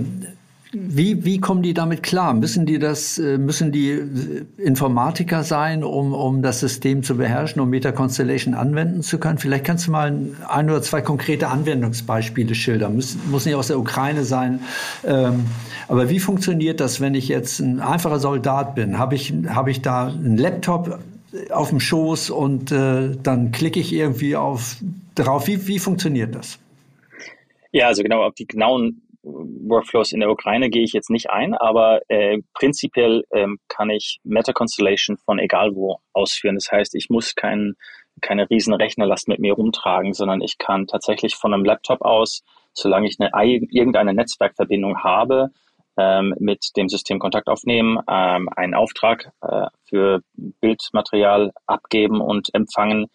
wie, 0.77 1.25
wie 1.25 1.41
kommen 1.41 1.63
die 1.63 1.73
damit 1.73 2.03
klar? 2.03 2.35
Müssen 2.35 2.67
die 2.67 2.79
das, 2.79 3.19
äh, 3.19 3.39
müssen 3.39 3.71
die 3.71 3.91
äh, 3.91 4.45
Informatiker 4.59 5.45
sein, 5.45 5.85
um, 5.85 6.13
um 6.13 6.43
das 6.43 6.61
System 6.61 7.03
zu 7.03 7.17
beherrschen, 7.17 7.61
um 7.63 7.71
Meta 7.71 7.93
Constellation 7.93 8.55
anwenden 8.55 9.03
zu 9.03 9.19
können? 9.19 9.39
Vielleicht 9.39 9.65
kannst 9.65 9.87
du 9.87 9.93
mal 9.93 10.15
ein 10.49 10.71
oder 10.71 10.83
zwei 10.83 11.01
konkrete 11.01 11.49
Anwendungsbeispiele 11.49 12.55
schildern. 12.55 12.97
Muss, 12.97 13.17
muss 13.31 13.47
nicht 13.47 13.55
aus 13.55 13.69
der 13.69 13.79
Ukraine 13.79 14.25
sein. 14.25 14.61
Ähm, 15.07 15.45
aber 15.87 16.11
wie 16.11 16.19
funktioniert 16.19 16.81
das, 16.81 17.01
wenn 17.01 17.15
ich 17.15 17.29
jetzt 17.29 17.61
ein 17.61 17.81
einfacher 17.81 18.19
Soldat 18.19 18.75
bin? 18.75 18.99
Habe 18.99 19.15
ich, 19.15 19.33
habe 19.49 19.71
ich 19.71 19.83
da 19.83 20.09
einen 20.09 20.37
Laptop 20.37 20.99
auf 21.51 21.71
dem 21.71 21.81
Schoß 21.81 22.31
und 22.31 22.73
äh, 22.73 23.17
dann 23.23 23.53
klicke 23.53 23.79
ich 23.79 23.93
irgendwie 23.93 24.37
auf 24.37 24.77
drauf? 25.15 25.47
Wie, 25.47 25.67
wie 25.69 25.79
funktioniert 25.79 26.35
das? 26.35 26.59
Ja, 27.73 27.89
also 27.89 28.03
genau, 28.03 28.23
auf 28.23 28.35
die 28.35 28.47
genauen 28.47 29.03
Workflows 29.25 30.13
in 30.13 30.21
der 30.21 30.31
Ukraine 30.31 30.71
gehe 30.71 30.83
ich 30.83 30.93
jetzt 30.93 31.11
nicht 31.11 31.31
ein, 31.31 31.55
aber 31.55 32.01
äh, 32.09 32.39
prinzipiell 32.53 33.25
ähm, 33.33 33.59
kann 33.69 33.91
ich 33.91 34.19
Meta 34.23 34.53
Constellation 34.53 35.17
von 35.17 35.39
egal 35.39 35.75
wo 35.75 35.99
ausführen. 36.13 36.57
Das 36.57 36.71
heißt, 36.71 36.95
ich 36.95 37.09
muss 37.11 37.35
kein, 37.35 37.75
keine 38.21 38.49
riesen 38.51 38.75
Rechnerlast 38.75 39.29
mit 39.29 39.41
mir 39.41 39.55
rumtragen, 39.55 40.13
sondern 40.13 40.41
ich 40.41 40.59
kann 40.59 40.87
tatsächlich 40.87 41.37
von 41.37 41.55
einem 41.55 41.65
Laptop 41.65 42.03
aus, 42.03 42.43
solange 42.73 43.09
ich 43.09 43.17
eine, 43.19 43.31
irgendeine 43.71 44.15
Netzwerkverbindung 44.15 45.03
habe, 45.03 45.51
ähm, 45.97 46.35
mit 46.39 46.71
dem 46.77 46.89
System 46.89 47.19
Kontakt 47.19 47.49
aufnehmen, 47.49 47.99
ähm, 48.09 48.49
einen 48.55 48.75
Auftrag 48.75 49.31
äh, 49.43 49.67
für 49.89 50.21
Bildmaterial 50.61 51.53
abgeben 51.67 52.21
und 52.21 52.53
empfangen, 52.53 53.07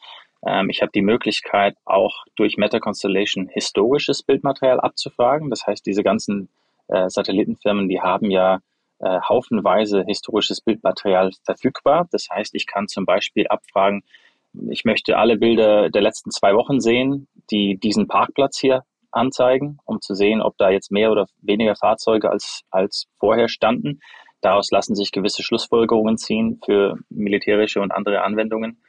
ich 0.69 0.81
habe 0.81 0.91
die 0.93 1.01
Möglichkeit, 1.01 1.75
auch 1.85 2.23
durch 2.35 2.57
Meta 2.57 2.79
Constellation 2.79 3.49
historisches 3.49 4.23
Bildmaterial 4.23 4.79
abzufragen. 4.79 5.49
Das 5.49 5.67
heißt, 5.67 5.85
diese 5.85 6.03
ganzen 6.03 6.49
äh, 6.87 7.09
Satellitenfirmen, 7.09 7.89
die 7.89 7.99
haben 7.99 8.31
ja 8.31 8.59
äh, 8.99 9.19
haufenweise 9.21 10.03
historisches 10.05 10.61
Bildmaterial 10.61 11.31
verfügbar. 11.43 12.07
Das 12.11 12.27
heißt, 12.29 12.55
ich 12.55 12.67
kann 12.67 12.87
zum 12.87 13.05
Beispiel 13.05 13.47
abfragen, 13.47 14.03
ich 14.69 14.83
möchte 14.83 15.17
alle 15.17 15.37
Bilder 15.37 15.89
der 15.89 16.01
letzten 16.01 16.31
zwei 16.31 16.55
Wochen 16.55 16.79
sehen, 16.79 17.27
die 17.51 17.77
diesen 17.77 18.07
Parkplatz 18.07 18.59
hier 18.59 18.83
anzeigen, 19.11 19.79
um 19.85 20.01
zu 20.01 20.15
sehen, 20.15 20.41
ob 20.41 20.57
da 20.57 20.69
jetzt 20.69 20.91
mehr 20.91 21.11
oder 21.11 21.27
weniger 21.41 21.75
Fahrzeuge 21.75 22.29
als, 22.29 22.61
als 22.71 23.07
vorher 23.19 23.47
standen. 23.47 23.99
Daraus 24.41 24.71
lassen 24.71 24.95
sich 24.95 25.11
gewisse 25.11 25.43
Schlussfolgerungen 25.43 26.17
ziehen 26.17 26.59
für 26.63 26.97
militärische 27.09 27.81
und 27.81 27.91
andere 27.91 28.23
Anwendungen 28.23 28.81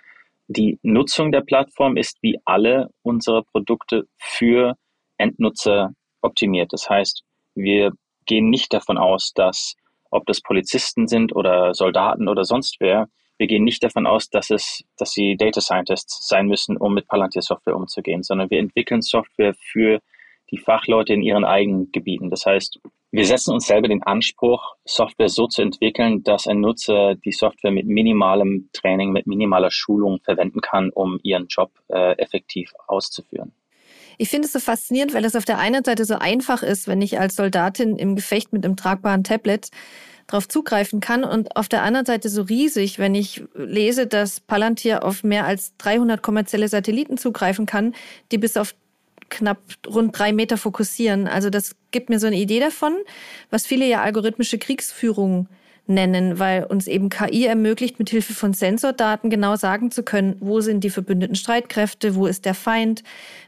die 0.50 0.80
Nutzung 0.82 1.30
der 1.30 1.42
Plattform 1.42 1.96
ist 1.96 2.18
wie 2.22 2.38
alle 2.44 2.90
unsere 3.02 3.44
Produkte 3.44 4.08
für 4.18 4.74
Endnutzer 5.16 5.92
optimiert. 6.22 6.72
Das 6.72 6.90
heißt, 6.90 7.22
wir 7.54 7.92
gehen 8.26 8.50
nicht 8.50 8.72
davon 8.72 8.98
aus, 8.98 9.32
dass 9.32 9.74
ob 10.10 10.26
das 10.26 10.40
Polizisten 10.40 11.06
sind 11.06 11.34
oder 11.34 11.72
Soldaten 11.72 12.26
oder 12.26 12.44
sonst 12.44 12.76
wer, 12.80 13.06
wir 13.38 13.46
gehen 13.46 13.62
nicht 13.62 13.84
davon 13.84 14.08
aus, 14.08 14.28
dass 14.28 14.50
es, 14.50 14.82
dass 14.98 15.12
sie 15.12 15.36
Data 15.36 15.60
Scientists 15.60 16.26
sein 16.26 16.46
müssen, 16.46 16.76
um 16.76 16.94
mit 16.94 17.06
Palantir 17.06 17.42
Software 17.42 17.76
umzugehen, 17.76 18.24
sondern 18.24 18.50
wir 18.50 18.58
entwickeln 18.58 19.02
Software 19.02 19.54
für 19.54 20.00
die 20.50 20.58
Fachleute 20.58 21.14
in 21.14 21.22
ihren 21.22 21.44
eigenen 21.44 21.92
Gebieten. 21.92 22.28
Das 22.28 22.44
heißt, 22.44 22.80
wir 23.12 23.26
setzen 23.26 23.52
uns 23.52 23.66
selber 23.66 23.88
den 23.88 24.02
Anspruch, 24.02 24.76
Software 24.84 25.28
so 25.28 25.46
zu 25.46 25.62
entwickeln, 25.62 26.22
dass 26.22 26.46
ein 26.46 26.60
Nutzer 26.60 27.16
die 27.16 27.32
Software 27.32 27.72
mit 27.72 27.86
minimalem 27.86 28.68
Training, 28.72 29.10
mit 29.10 29.26
minimaler 29.26 29.70
Schulung 29.70 30.20
verwenden 30.22 30.60
kann, 30.60 30.90
um 30.90 31.18
ihren 31.22 31.48
Job 31.48 31.72
äh, 31.88 32.12
effektiv 32.18 32.72
auszuführen. 32.86 33.52
Ich 34.18 34.28
finde 34.28 34.46
es 34.46 34.52
so 34.52 34.60
faszinierend, 34.60 35.14
weil 35.14 35.24
es 35.24 35.34
auf 35.34 35.44
der 35.44 35.58
einen 35.58 35.82
Seite 35.82 36.04
so 36.04 36.14
einfach 36.14 36.62
ist, 36.62 36.86
wenn 36.86 37.02
ich 37.02 37.18
als 37.18 37.36
Soldatin 37.36 37.96
im 37.96 38.16
Gefecht 38.16 38.52
mit 38.52 38.64
einem 38.64 38.76
tragbaren 38.76 39.24
Tablet 39.24 39.70
darauf 40.26 40.46
zugreifen 40.46 41.00
kann 41.00 41.24
und 41.24 41.56
auf 41.56 41.68
der 41.68 41.82
anderen 41.82 42.06
Seite 42.06 42.28
so 42.28 42.42
riesig, 42.42 42.98
wenn 42.98 43.14
ich 43.14 43.42
lese, 43.54 44.06
dass 44.06 44.40
Palantir 44.40 45.04
auf 45.04 45.24
mehr 45.24 45.46
als 45.46 45.76
300 45.78 46.22
kommerzielle 46.22 46.68
Satelliten 46.68 47.16
zugreifen 47.16 47.66
kann, 47.66 47.94
die 48.30 48.38
bis 48.38 48.56
auf 48.56 48.74
knapp 49.30 49.58
rund 49.86 50.18
drei 50.18 50.32
Meter 50.32 50.56
fokussieren. 50.56 51.26
Also 51.26 51.50
das 51.50 51.76
gibt 51.90 52.10
mir 52.10 52.18
so 52.18 52.26
eine 52.26 52.36
Idee 52.36 52.60
davon, 52.60 52.94
was 53.50 53.66
viele 53.66 53.86
ja 53.86 54.02
algorithmische 54.02 54.58
Kriegsführung 54.58 55.48
nennen, 55.86 56.38
weil 56.38 56.64
uns 56.64 56.86
eben 56.86 57.08
KI 57.08 57.46
ermöglicht, 57.46 57.98
mit 57.98 58.10
Hilfe 58.10 58.32
von 58.32 58.54
Sensordaten 58.54 59.28
genau 59.28 59.56
sagen 59.56 59.90
zu 59.90 60.02
können, 60.02 60.36
wo 60.40 60.60
sind 60.60 60.84
die 60.84 60.90
verbündeten 60.90 61.34
Streitkräfte, 61.34 62.14
wo 62.14 62.26
ist 62.26 62.44
der 62.44 62.54
Feind, 62.54 63.02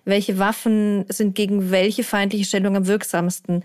welche 0.04 0.38
Waffen 0.38 1.04
sind 1.08 1.34
gegen 1.34 1.70
welche 1.70 2.04
feindliche 2.04 2.44
Stellung 2.44 2.76
am 2.76 2.86
wirksamsten. 2.86 3.64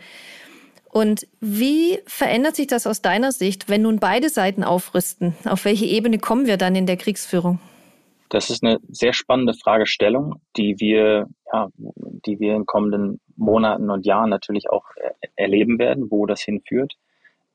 Und 0.89 1.27
wie 1.41 1.99
verändert 2.05 2.55
sich 2.55 2.67
das 2.67 2.87
aus 2.87 3.01
deiner 3.01 3.31
Sicht, 3.31 3.67
wenn 3.67 3.81
nun 3.81 3.99
beide 3.99 4.29
Seiten 4.29 4.63
aufrüsten? 4.63 5.35
Auf 5.43 5.65
welche 5.65 5.85
Ebene 5.85 6.17
kommen 6.17 6.45
wir 6.45 6.57
dann 6.57 6.75
in 6.75 6.85
der 6.85 6.97
Kriegsführung? 6.97 7.59
Das 8.29 8.49
ist 8.49 8.63
eine 8.63 8.79
sehr 8.89 9.13
spannende 9.13 9.53
Fragestellung, 9.53 10.41
die 10.57 10.79
wir, 10.79 11.27
ja, 11.53 11.69
die 11.77 12.39
wir 12.39 12.55
in 12.55 12.65
kommenden 12.65 13.21
Monaten 13.35 13.89
und 13.89 14.05
Jahren 14.05 14.29
natürlich 14.29 14.69
auch 14.69 14.85
erleben 15.35 15.79
werden, 15.79 16.11
wo 16.11 16.25
das 16.25 16.41
hinführt. 16.41 16.95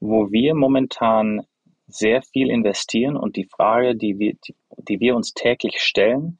Wo 0.00 0.32
wir 0.32 0.54
momentan 0.54 1.42
sehr 1.86 2.22
viel 2.22 2.50
investieren 2.50 3.16
und 3.16 3.36
die 3.36 3.44
Frage, 3.44 3.94
die 3.94 4.18
wir, 4.18 4.34
die, 4.46 4.54
die 4.78 5.00
wir 5.00 5.14
uns 5.14 5.34
täglich 5.34 5.80
stellen, 5.80 6.38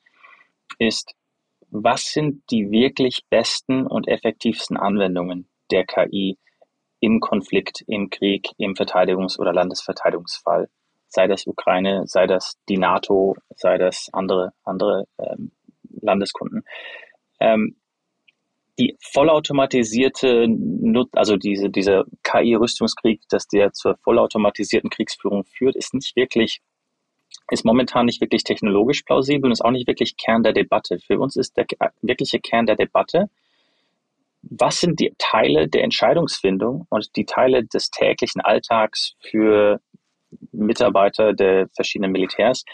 ist, 0.79 1.15
was 1.71 2.13
sind 2.13 2.43
die 2.51 2.71
wirklich 2.71 3.25
besten 3.29 3.87
und 3.87 4.09
effektivsten 4.09 4.77
Anwendungen 4.77 5.49
der 5.71 5.85
KI 5.85 6.39
im 7.01 7.21
Konflikt, 7.21 7.83
im 7.87 8.11
Krieg, 8.11 8.51
im 8.59 8.75
Verteidigungs- 8.75 9.39
oder 9.39 9.53
Landesverteidigungsfall? 9.53 10.69
Sei 11.13 11.27
das 11.27 11.47
Ukraine, 11.47 12.03
sei 12.07 12.27
das 12.27 12.55
die 12.69 12.79
NATO, 12.79 13.37
sei 13.55 13.79
das 13.79 14.09
andere, 14.13 14.53
andere 14.65 15.07
ähm, 15.19 15.53
Landeskunden. 16.01 16.65
Ähm, 17.39 17.77
die 18.79 18.97
vollautomatisierte, 19.01 20.49
also 21.13 21.37
diese, 21.37 21.69
dieser 21.69 22.05
KI-Rüstungskrieg, 22.23 23.21
dass 23.29 23.47
der 23.47 23.73
zur 23.73 23.99
vollautomatisierten 23.99 24.89
Kriegsführung 24.89 25.45
führt, 25.45 25.77
ist 25.77 25.93
nicht 25.93 26.17
wirklich, 26.17 26.63
ist 27.51 27.67
momentan 27.67 28.07
nicht 28.07 28.23
wirklich 28.23 28.45
technologisch 28.45 29.03
plausibel 29.03 29.45
und 29.47 29.53
ist 29.53 29.65
auch 29.65 29.71
nicht 29.71 29.87
wirklich 29.87 30.17
Kern 30.17 30.43
der 30.43 30.55
Debatte. 30.55 30.99
Für 30.99 31.19
uns 31.19 31.37
ist 31.37 31.59
der 31.59 31.67
wirkliche 32.01 32.41
Kern 32.41 32.65
der 32.65 32.77
Debatte, 32.77 33.29
was 34.43 34.81
sind 34.81 34.99
die 34.99 35.15
Teile 35.19 35.69
der 35.69 35.85
Entscheidungsfindung 35.85 36.87
und 36.89 37.15
die 37.17 37.27
Teile 37.27 37.65
des 37.65 37.91
täglichen 37.91 38.41
Alltags 38.41 39.15
für 39.21 39.81
Mitarbeiter 40.53 41.33
der 41.33 41.69
verschiedenen 41.75 42.13
Militärs, 42.13 42.65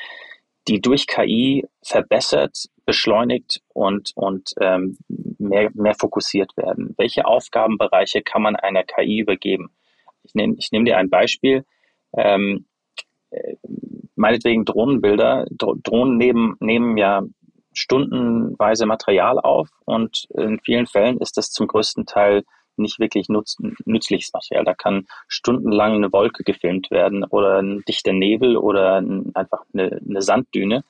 die 0.69 0.81
durch 0.81 1.07
KI 1.07 1.67
verbessert, 1.83 2.67
beschleunigt 2.85 3.63
und, 3.73 4.13
und 4.15 4.51
ähm, 4.61 4.99
mehr, 5.39 5.71
mehr 5.75 5.95
fokussiert 5.95 6.57
werden. 6.57 6.95
Welche 6.99 7.27
Aufgabenbereiche 7.27 8.23
kann 8.23 8.43
man 8.43 8.57
einer 8.57 8.85
KI 8.85 9.21
übergeben? 9.21 9.71
Ich 10.25 10.35
nehme 10.35 10.57
ich 10.59 10.71
nehm 10.73 10.85
dir 10.85 10.99
ein 10.99 11.11
Beispiel. 11.11 11.65
Ähm, 12.17 12.67
äh, 13.31 13.55
meinetwegen 14.15 14.65
Drohnenbilder. 14.65 15.47
Drohnen 15.51 16.19
nehmen, 16.19 16.57
nehmen 16.61 16.97
ja 16.99 17.23
stundenweise 17.73 18.87
Material 18.87 19.39
auf 19.39 19.69
und 19.85 20.27
in 20.35 20.59
vielen 20.61 20.87
Fällen 20.87 21.19
ist 21.19 21.37
das 21.37 21.51
zum 21.51 21.69
größten 21.69 22.07
Teil 22.07 22.45
nicht 22.79 22.99
wirklich 22.99 23.29
nutz, 23.29 23.57
nützliches 23.85 24.33
Material. 24.33 24.65
Da 24.65 24.75
kann 24.75 25.07
stundenlang 25.27 25.95
eine 25.95 26.13
Wolke 26.13 26.45
gefilmt 26.45 26.91
werden 26.91 27.25
oder 27.25 27.59
ein 27.59 27.83
dichter 27.89 28.13
Nebel 28.13 28.57
oder 28.57 28.97
ein, 29.01 29.31
einfach 29.35 29.63
eine, 29.73 30.01
eine 30.07 30.23
Sanddüne. 30.23 30.85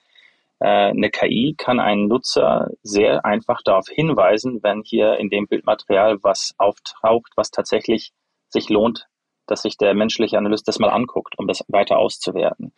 Äh, 0.61 0.91
eine 0.91 1.11
KI 1.11 1.55
kann 1.57 1.81
einen 1.81 2.09
Nutzer 2.09 2.71
sehr 2.83 3.25
einfach 3.25 3.63
darauf 3.63 3.89
hinweisen, 3.89 4.63
wenn 4.63 4.83
hier 4.83 5.17
in 5.19 5.31
dem 5.31 5.47
Bildmaterial 5.47 6.19
was 6.23 6.55
auftaucht, 6.59 7.33
was 7.37 7.51
tatsächlich 7.51 8.13
sich 8.49 8.69
lohnt, 8.69 9.07
dass 9.47 9.63
sich 9.63 9.77
der 9.77 9.95
menschliche 9.95 10.39
Analyst 10.39 10.69
das 10.69 10.79
mal 10.79 10.91
anguckt, 10.91 11.39
um 11.39 11.47
das 11.47 11.65
weiter 11.69 11.99
auszuwerten. 11.99 12.73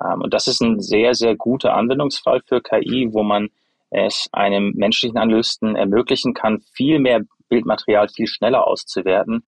Ähm, 0.00 0.22
und 0.22 0.34
das 0.34 0.46
ist 0.46 0.60
ein 0.60 0.80
sehr, 0.80 1.14
sehr 1.14 1.36
guter 1.36 1.74
Anwendungsfall 1.74 2.42
für 2.46 2.60
KI, 2.60 3.08
wo 3.12 3.22
man 3.22 3.50
es 3.90 4.28
einem 4.32 4.72
menschlichen 4.74 5.18
Analysten 5.18 5.76
ermöglichen 5.76 6.34
kann, 6.34 6.60
viel 6.72 6.98
mehr 6.98 7.20
Bildmaterial 7.48 8.08
viel 8.08 8.26
schneller 8.26 8.66
auszuwerten. 8.66 9.44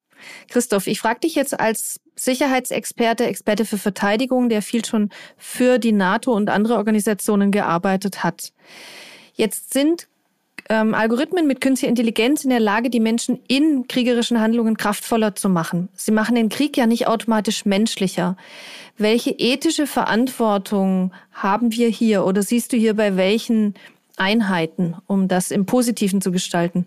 Christoph, 0.49 0.87
ich 0.87 1.01
frage 1.01 1.21
dich 1.21 1.35
jetzt 1.35 1.59
als 1.59 2.01
Sicherheitsexperte, 2.15 3.27
Experte 3.27 3.65
für 3.65 3.79
Verteidigung, 3.79 4.49
der 4.49 4.63
viel 4.63 4.85
schon 4.85 5.11
für 5.37 5.79
die 5.79 5.93
NATO 5.93 6.33
und 6.33 6.49
andere 6.49 6.77
Organisationen 6.77 7.51
gearbeitet 7.51 8.25
hat. 8.25 8.53
Jetzt 9.35 9.75
sind 9.75 10.09
ähm, 10.69 10.95
Algorithmen 10.95 11.47
mit 11.47 11.61
künstlicher 11.61 11.91
Intelligenz 11.91 12.45
in 12.45 12.51
der 12.51 12.61
Lage, 12.61 12.91
die 12.91 13.01
Menschen 13.01 13.39
in 13.47 13.87
kriegerischen 13.89 14.41
Handlungen 14.41 14.77
kraftvoller 14.77 15.35
zu 15.35 15.49
machen. 15.49 15.89
Sie 15.95 16.13
machen 16.13 16.35
den 16.35 16.49
Krieg 16.49 16.77
ja 16.77 16.87
nicht 16.87 17.07
automatisch 17.07 17.65
menschlicher. 17.65 18.37
Welche 18.97 19.31
ethische 19.31 19.87
Verantwortung 19.87 21.13
haben 21.33 21.73
wir 21.73 21.89
hier 21.89 22.25
oder 22.25 22.43
siehst 22.43 22.73
du 22.73 22.77
hier 22.77 22.95
bei 22.95 23.17
welchen 23.17 23.75
Einheiten, 24.17 24.97
um 25.07 25.29
das 25.29 25.51
im 25.51 25.67
Positiven 25.67 26.21
zu 26.21 26.33
gestalten? 26.33 26.87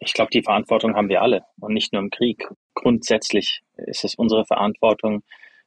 Ich 0.00 0.12
glaube, 0.12 0.30
die 0.30 0.42
Verantwortung 0.42 0.94
haben 0.94 1.08
wir 1.08 1.22
alle 1.22 1.42
und 1.60 1.74
nicht 1.74 1.92
nur 1.92 2.02
im 2.02 2.10
Krieg. 2.10 2.48
Grundsätzlich 2.74 3.62
ist 3.76 4.04
es 4.04 4.14
unsere 4.14 4.44
Verantwortung, 4.44 5.22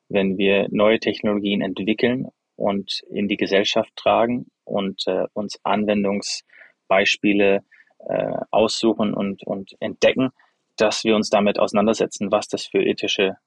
wenn 0.08 0.38
wir 0.38 0.68
neue 0.72 1.00
Technologien 1.00 1.62
entwickeln 1.62 2.28
und 2.56 3.02
in 3.10 3.28
die 3.28 3.38
Gesellschaft 3.38 3.92
tragen 3.96 4.48
und 4.64 5.06
äh, 5.08 5.26
uns 5.34 5.60
Anwendungsbeispiele 5.64 7.64
äh, 8.08 8.38
aussuchen 8.52 9.14
und, 9.14 9.46
und 9.46 9.76
entdecken, 9.80 10.30
dass 10.78 11.04
wir 11.04 11.16
uns 11.16 11.30
damit 11.30 11.60
auseinandersetzen, 11.60 12.32
was 12.32 12.48
das 12.48 12.66
für 12.66 12.84
ethische 12.84 13.38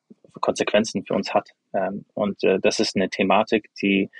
Konsequenzen 0.41 1.05
für 1.05 1.15
uns 1.15 1.33
hat. 1.33 1.51
Ähm, 1.73 2.05
und 2.15 2.43
äh, 2.45 2.59
das 2.61 2.81
ist 2.81 2.97
eine 2.97 3.09
Thematik, 3.09 3.71
die, 3.81 4.11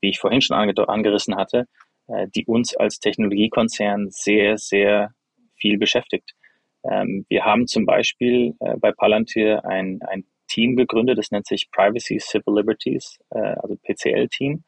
wie 0.00 0.10
ich 0.10 0.18
vorhin 0.18 0.40
schon 0.40 0.56
ange 0.56 0.74
angerissen 0.88 1.36
hatte, 1.36 1.66
äh, 2.08 2.26
die 2.34 2.44
uns 2.46 2.76
als 2.76 2.98
Technologiekonzern 2.98 4.10
sehr, 4.10 4.58
sehr 4.58 5.14
viel 5.60 5.78
beschäftigt. 5.78 6.34
Ähm, 6.84 7.26
wir 7.28 7.44
haben 7.44 7.66
zum 7.66 7.86
Beispiel 7.86 8.54
äh, 8.60 8.76
bei 8.78 8.92
Palantir 8.92 9.64
ein, 9.64 10.00
ein 10.08 10.24
Team 10.48 10.76
gegründet, 10.76 11.18
das 11.18 11.30
nennt 11.30 11.46
sich 11.46 11.70
Privacy 11.70 12.18
Civil 12.18 12.54
Liberties, 12.56 13.18
äh, 13.30 13.38
also 13.38 13.76
PCL-Team, 13.76 14.64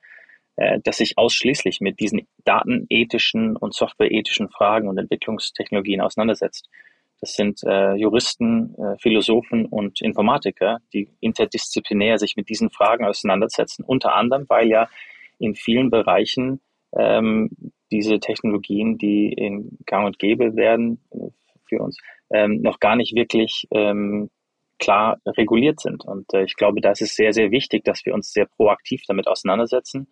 äh, 0.57 0.79
das 0.85 0.99
sich 0.99 1.19
ausschließlich 1.19 1.81
mit 1.81 2.01
diesen 2.01 2.29
datenethischen 2.45 3.57
und 3.57 3.75
softwareethischen 3.75 4.49
Fragen 4.51 4.89
und 4.89 4.99
Entwicklungstechnologien 4.99 6.01
auseinandersetzt. 6.01 6.69
Das 7.21 7.35
sind 7.35 7.63
äh, 7.65 7.95
Juristen, 7.95 8.75
äh, 8.75 8.99
Philosophen 8.99 9.67
und 9.67 10.01
Informatiker, 10.01 10.79
die 10.93 11.09
interdisziplinär 11.21 12.19
sich 12.19 12.37
mit 12.37 12.49
diesen 12.49 12.71
Fragen 12.71 13.05
auseinandersetzen, 13.05 13.85
unter 13.85 14.15
anderem, 14.15 14.45
weil 14.49 14.69
ja 14.69 14.89
in 15.39 15.55
vielen 15.55 15.89
Bereichen 15.89 16.61
ähm, 16.97 17.51
diese 17.93 18.19
Technologien, 18.19 18.99
die 18.99 19.33
in 19.33 19.79
Gang 19.87 20.07
und 20.07 20.19
Gäbe 20.19 20.57
werden 20.57 20.99
für 21.67 21.81
uns, 21.81 21.99
ähm, 22.31 22.63
noch 22.63 22.81
gar 22.81 22.97
nicht 22.97 23.15
wirklich 23.15 23.69
ähm, 23.71 24.31
klar 24.79 25.21
reguliert 25.27 25.81
sind. 25.81 26.05
Und 26.05 26.33
äh, 26.35 26.45
ich 26.45 26.57
glaube, 26.57 26.81
da 26.81 26.91
ist 26.91 27.03
es 27.03 27.15
sehr, 27.15 27.33
sehr 27.33 27.51
wichtig, 27.51 27.85
dass 27.85 28.05
wir 28.05 28.15
uns 28.15 28.33
sehr 28.33 28.47
proaktiv 28.47 29.03
damit 29.07 29.29
auseinandersetzen 29.29 30.09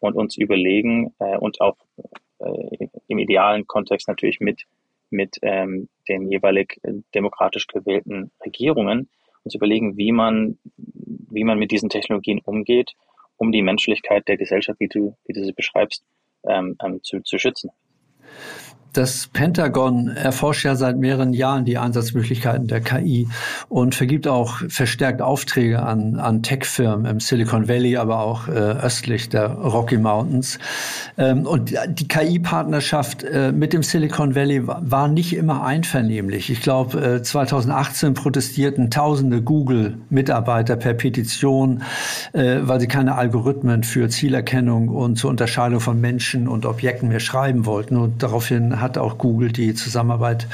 und 0.00 0.16
uns 0.16 0.36
überlegen 0.36 1.14
äh, 1.18 1.36
und 1.36 1.60
auch 1.60 1.76
äh, 2.38 2.88
im 3.06 3.18
idealen 3.18 3.66
Kontext 3.66 4.08
natürlich 4.08 4.40
mit, 4.40 4.64
mit 5.10 5.38
ähm, 5.42 5.88
den 6.08 6.30
jeweilig 6.30 6.80
äh, 6.82 6.94
demokratisch 7.14 7.66
gewählten 7.66 8.30
Regierungen 8.44 9.08
uns 9.44 9.54
überlegen, 9.54 9.96
wie 9.96 10.12
man, 10.12 10.58
wie 10.76 11.44
man 11.44 11.58
mit 11.58 11.70
diesen 11.70 11.88
Technologien 11.88 12.40
umgeht, 12.44 12.94
um 13.36 13.52
die 13.52 13.62
Menschlichkeit 13.62 14.26
der 14.28 14.36
Gesellschaft, 14.36 14.80
wie 14.80 14.88
du, 14.88 15.16
wie 15.26 15.32
du 15.32 15.44
sie 15.44 15.52
beschreibst, 15.52 16.04
ähm, 16.44 16.76
ähm, 16.84 17.00
zu, 17.02 17.20
zu 17.22 17.38
schützen. 17.38 17.70
Das 18.98 19.28
Pentagon 19.32 20.08
erforscht 20.08 20.64
ja 20.64 20.74
seit 20.74 20.96
mehreren 20.96 21.32
Jahren 21.32 21.64
die 21.64 21.78
Einsatzmöglichkeiten 21.78 22.66
der 22.66 22.80
KI 22.80 23.28
und 23.68 23.94
vergibt 23.94 24.26
auch 24.26 24.56
verstärkt 24.68 25.22
Aufträge 25.22 25.84
an, 25.84 26.16
an 26.16 26.42
Tech-Firmen 26.42 27.06
im 27.06 27.20
Silicon 27.20 27.68
Valley, 27.68 27.96
aber 27.96 28.18
auch 28.18 28.48
äh, 28.48 28.50
östlich 28.50 29.28
der 29.28 29.52
Rocky 29.52 29.98
Mountains. 29.98 30.58
Ähm, 31.16 31.46
und 31.46 31.72
die 31.90 32.08
KI-Partnerschaft 32.08 33.22
äh, 33.22 33.52
mit 33.52 33.72
dem 33.72 33.84
Silicon 33.84 34.34
Valley 34.34 34.66
war 34.66 35.06
nicht 35.06 35.36
immer 35.36 35.64
einvernehmlich. 35.64 36.50
Ich 36.50 36.60
glaube, 36.60 37.00
äh, 37.00 37.22
2018 37.22 38.14
protestierten 38.14 38.90
tausende 38.90 39.42
Google-Mitarbeiter 39.42 40.74
per 40.74 40.94
Petition, 40.94 41.84
äh, 42.32 42.56
weil 42.62 42.80
sie 42.80 42.88
keine 42.88 43.14
Algorithmen 43.14 43.84
für 43.84 44.08
Zielerkennung 44.08 44.88
und 44.88 45.18
zur 45.18 45.30
Unterscheidung 45.30 45.78
von 45.78 46.00
Menschen 46.00 46.48
und 46.48 46.66
Objekten 46.66 47.10
mehr 47.10 47.20
schreiben 47.20 47.64
wollten. 47.64 47.96
Und 47.96 48.24
daraufhin 48.24 48.80
hat 48.80 48.87
auch 48.96 49.18
Google 49.18 49.52
die 49.52 49.74
Zusammenarbeit 49.74 50.46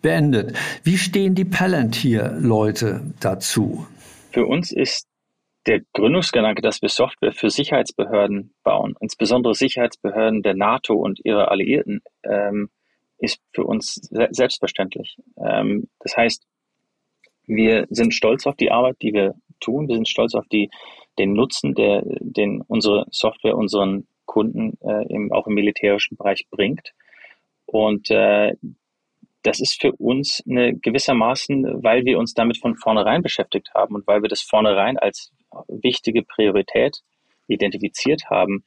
beendet. 0.00 0.56
Wie 0.84 0.96
stehen 0.96 1.34
die 1.34 1.44
Palantir-Leute 1.44 3.02
dazu? 3.20 3.86
Für 4.30 4.46
uns 4.46 4.72
ist 4.72 5.06
der 5.66 5.82
Gründungsgedanke, 5.92 6.62
dass 6.62 6.82
wir 6.82 6.88
Software 6.88 7.32
für 7.32 7.50
Sicherheitsbehörden 7.50 8.54
bauen, 8.64 8.94
insbesondere 9.00 9.54
Sicherheitsbehörden 9.54 10.42
der 10.42 10.54
NATO 10.54 10.94
und 10.94 11.20
ihrer 11.24 11.50
Alliierten, 11.50 12.02
ähm, 12.24 12.70
ist 13.18 13.40
für 13.52 13.64
uns 13.64 13.94
se 13.94 14.28
selbstverständlich. 14.30 15.16
Ähm, 15.36 15.88
das 16.00 16.16
heißt, 16.16 16.44
wir 17.46 17.86
sind 17.90 18.14
stolz 18.14 18.46
auf 18.46 18.56
die 18.56 18.70
Arbeit, 18.70 18.96
die 19.02 19.12
wir 19.12 19.34
tun. 19.60 19.88
Wir 19.88 19.94
sind 19.94 20.08
stolz 20.08 20.34
auf 20.34 20.46
die, 20.48 20.70
den 21.18 21.32
Nutzen, 21.32 21.74
der, 21.74 22.02
den 22.20 22.62
unsere 22.62 23.06
Software 23.10 23.56
unseren 23.56 24.06
Kunden 24.24 24.78
äh, 24.80 25.06
im, 25.08 25.32
auch 25.32 25.46
im 25.46 25.54
militärischen 25.54 26.16
Bereich 26.16 26.46
bringt. 26.50 26.92
Und 27.72 28.10
äh, 28.10 28.52
das 29.42 29.58
ist 29.58 29.80
für 29.80 29.92
uns 29.92 30.42
eine 30.48 30.76
gewissermaßen, 30.76 31.82
weil 31.82 32.04
wir 32.04 32.18
uns 32.18 32.34
damit 32.34 32.58
von 32.58 32.76
vornherein 32.76 33.22
beschäftigt 33.22 33.70
haben 33.74 33.94
und 33.94 34.06
weil 34.06 34.20
wir 34.20 34.28
das 34.28 34.42
vornherein 34.42 34.98
als 34.98 35.32
wichtige 35.68 36.22
Priorität 36.22 36.98
identifiziert 37.48 38.28
haben, 38.28 38.64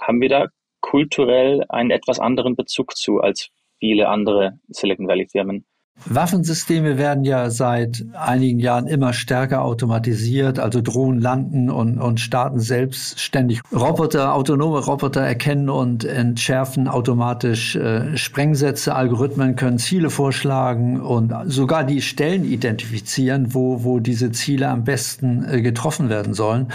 haben 0.00 0.20
wir 0.20 0.28
da 0.28 0.46
kulturell 0.80 1.64
einen 1.68 1.90
etwas 1.90 2.20
anderen 2.20 2.54
Bezug 2.54 2.96
zu 2.96 3.20
als 3.20 3.50
viele 3.80 4.08
andere 4.08 4.60
Silicon 4.68 5.08
Valley 5.08 5.26
Firmen. 5.26 5.66
Waffensysteme 6.06 6.98
werden 6.98 7.24
ja 7.24 7.50
seit 7.50 8.04
einigen 8.12 8.58
Jahren 8.58 8.86
immer 8.86 9.12
stärker 9.12 9.62
automatisiert, 9.62 10.58
also 10.58 10.82
Drohnen 10.82 11.20
landen 11.20 11.70
und, 11.70 11.98
und 11.98 12.20
starten 12.20 12.60
selbstständig. 12.60 13.60
Roboter, 13.72 14.34
autonome 14.34 14.80
Roboter 14.80 15.22
erkennen 15.22 15.70
und 15.70 16.04
entschärfen 16.04 16.88
automatisch 16.88 17.76
äh, 17.76 18.16
Sprengsätze. 18.16 18.94
Algorithmen 18.94 19.56
können 19.56 19.78
Ziele 19.78 20.10
vorschlagen 20.10 21.00
und 21.00 21.32
sogar 21.46 21.84
die 21.84 22.02
Stellen 22.02 22.44
identifizieren, 22.44 23.54
wo, 23.54 23.84
wo 23.84 23.98
diese 23.98 24.30
Ziele 24.32 24.68
am 24.68 24.84
besten 24.84 25.44
äh, 25.48 25.62
getroffen 25.62 26.10
werden 26.10 26.34
sollen. 26.34 26.68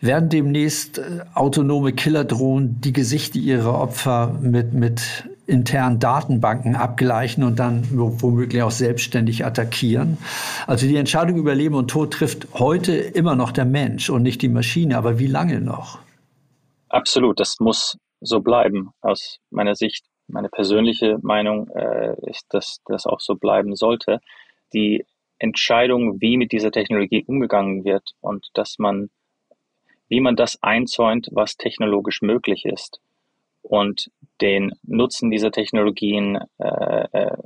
Werden 0.00 0.28
demnächst 0.28 0.98
äh, 0.98 1.20
autonome 1.32 1.92
Killerdrohnen 1.92 2.80
die 2.80 2.92
Gesichter 2.92 3.38
ihrer 3.38 3.80
Opfer 3.80 4.38
mit, 4.42 4.74
mit 4.74 5.24
internen 5.46 5.98
Datenbanken 5.98 6.76
abgleichen 6.76 7.44
und 7.44 7.58
dann 7.58 7.86
womöglich 7.90 8.62
auch 8.62 8.70
selbstständig 8.70 9.44
attackieren. 9.44 10.18
Also 10.66 10.86
die 10.86 10.96
Entscheidung 10.96 11.36
über 11.36 11.54
Leben 11.54 11.74
und 11.74 11.88
Tod 11.90 12.12
trifft 12.12 12.48
heute 12.54 12.92
immer 12.94 13.36
noch 13.36 13.52
der 13.52 13.64
Mensch 13.64 14.10
und 14.10 14.22
nicht 14.22 14.42
die 14.42 14.48
Maschine. 14.48 14.96
Aber 14.96 15.18
wie 15.18 15.26
lange 15.26 15.60
noch? 15.60 15.98
Absolut, 16.88 17.40
das 17.40 17.56
muss 17.60 17.98
so 18.20 18.40
bleiben 18.40 18.90
aus 19.00 19.38
meiner 19.50 19.74
Sicht. 19.74 20.06
Meine 20.26 20.48
persönliche 20.48 21.18
Meinung 21.22 21.68
äh, 21.70 22.14
ist, 22.30 22.46
dass 22.48 22.78
das 22.86 23.06
auch 23.06 23.20
so 23.20 23.34
bleiben 23.34 23.76
sollte. 23.76 24.20
Die 24.72 25.04
Entscheidung, 25.38 26.20
wie 26.20 26.36
mit 26.38 26.52
dieser 26.52 26.70
Technologie 26.70 27.24
umgegangen 27.26 27.84
wird 27.84 28.12
und 28.20 28.46
dass 28.54 28.78
man, 28.78 29.10
wie 30.08 30.20
man 30.20 30.36
das 30.36 30.62
einzäunt, 30.62 31.28
was 31.32 31.56
technologisch 31.56 32.22
möglich 32.22 32.64
ist, 32.64 33.00
und 33.64 34.10
den 34.40 34.72
Nutzen 34.82 35.30
dieser 35.30 35.50
Technologien 35.50 36.38
äh, 36.58 37.06
äh, 37.12 37.36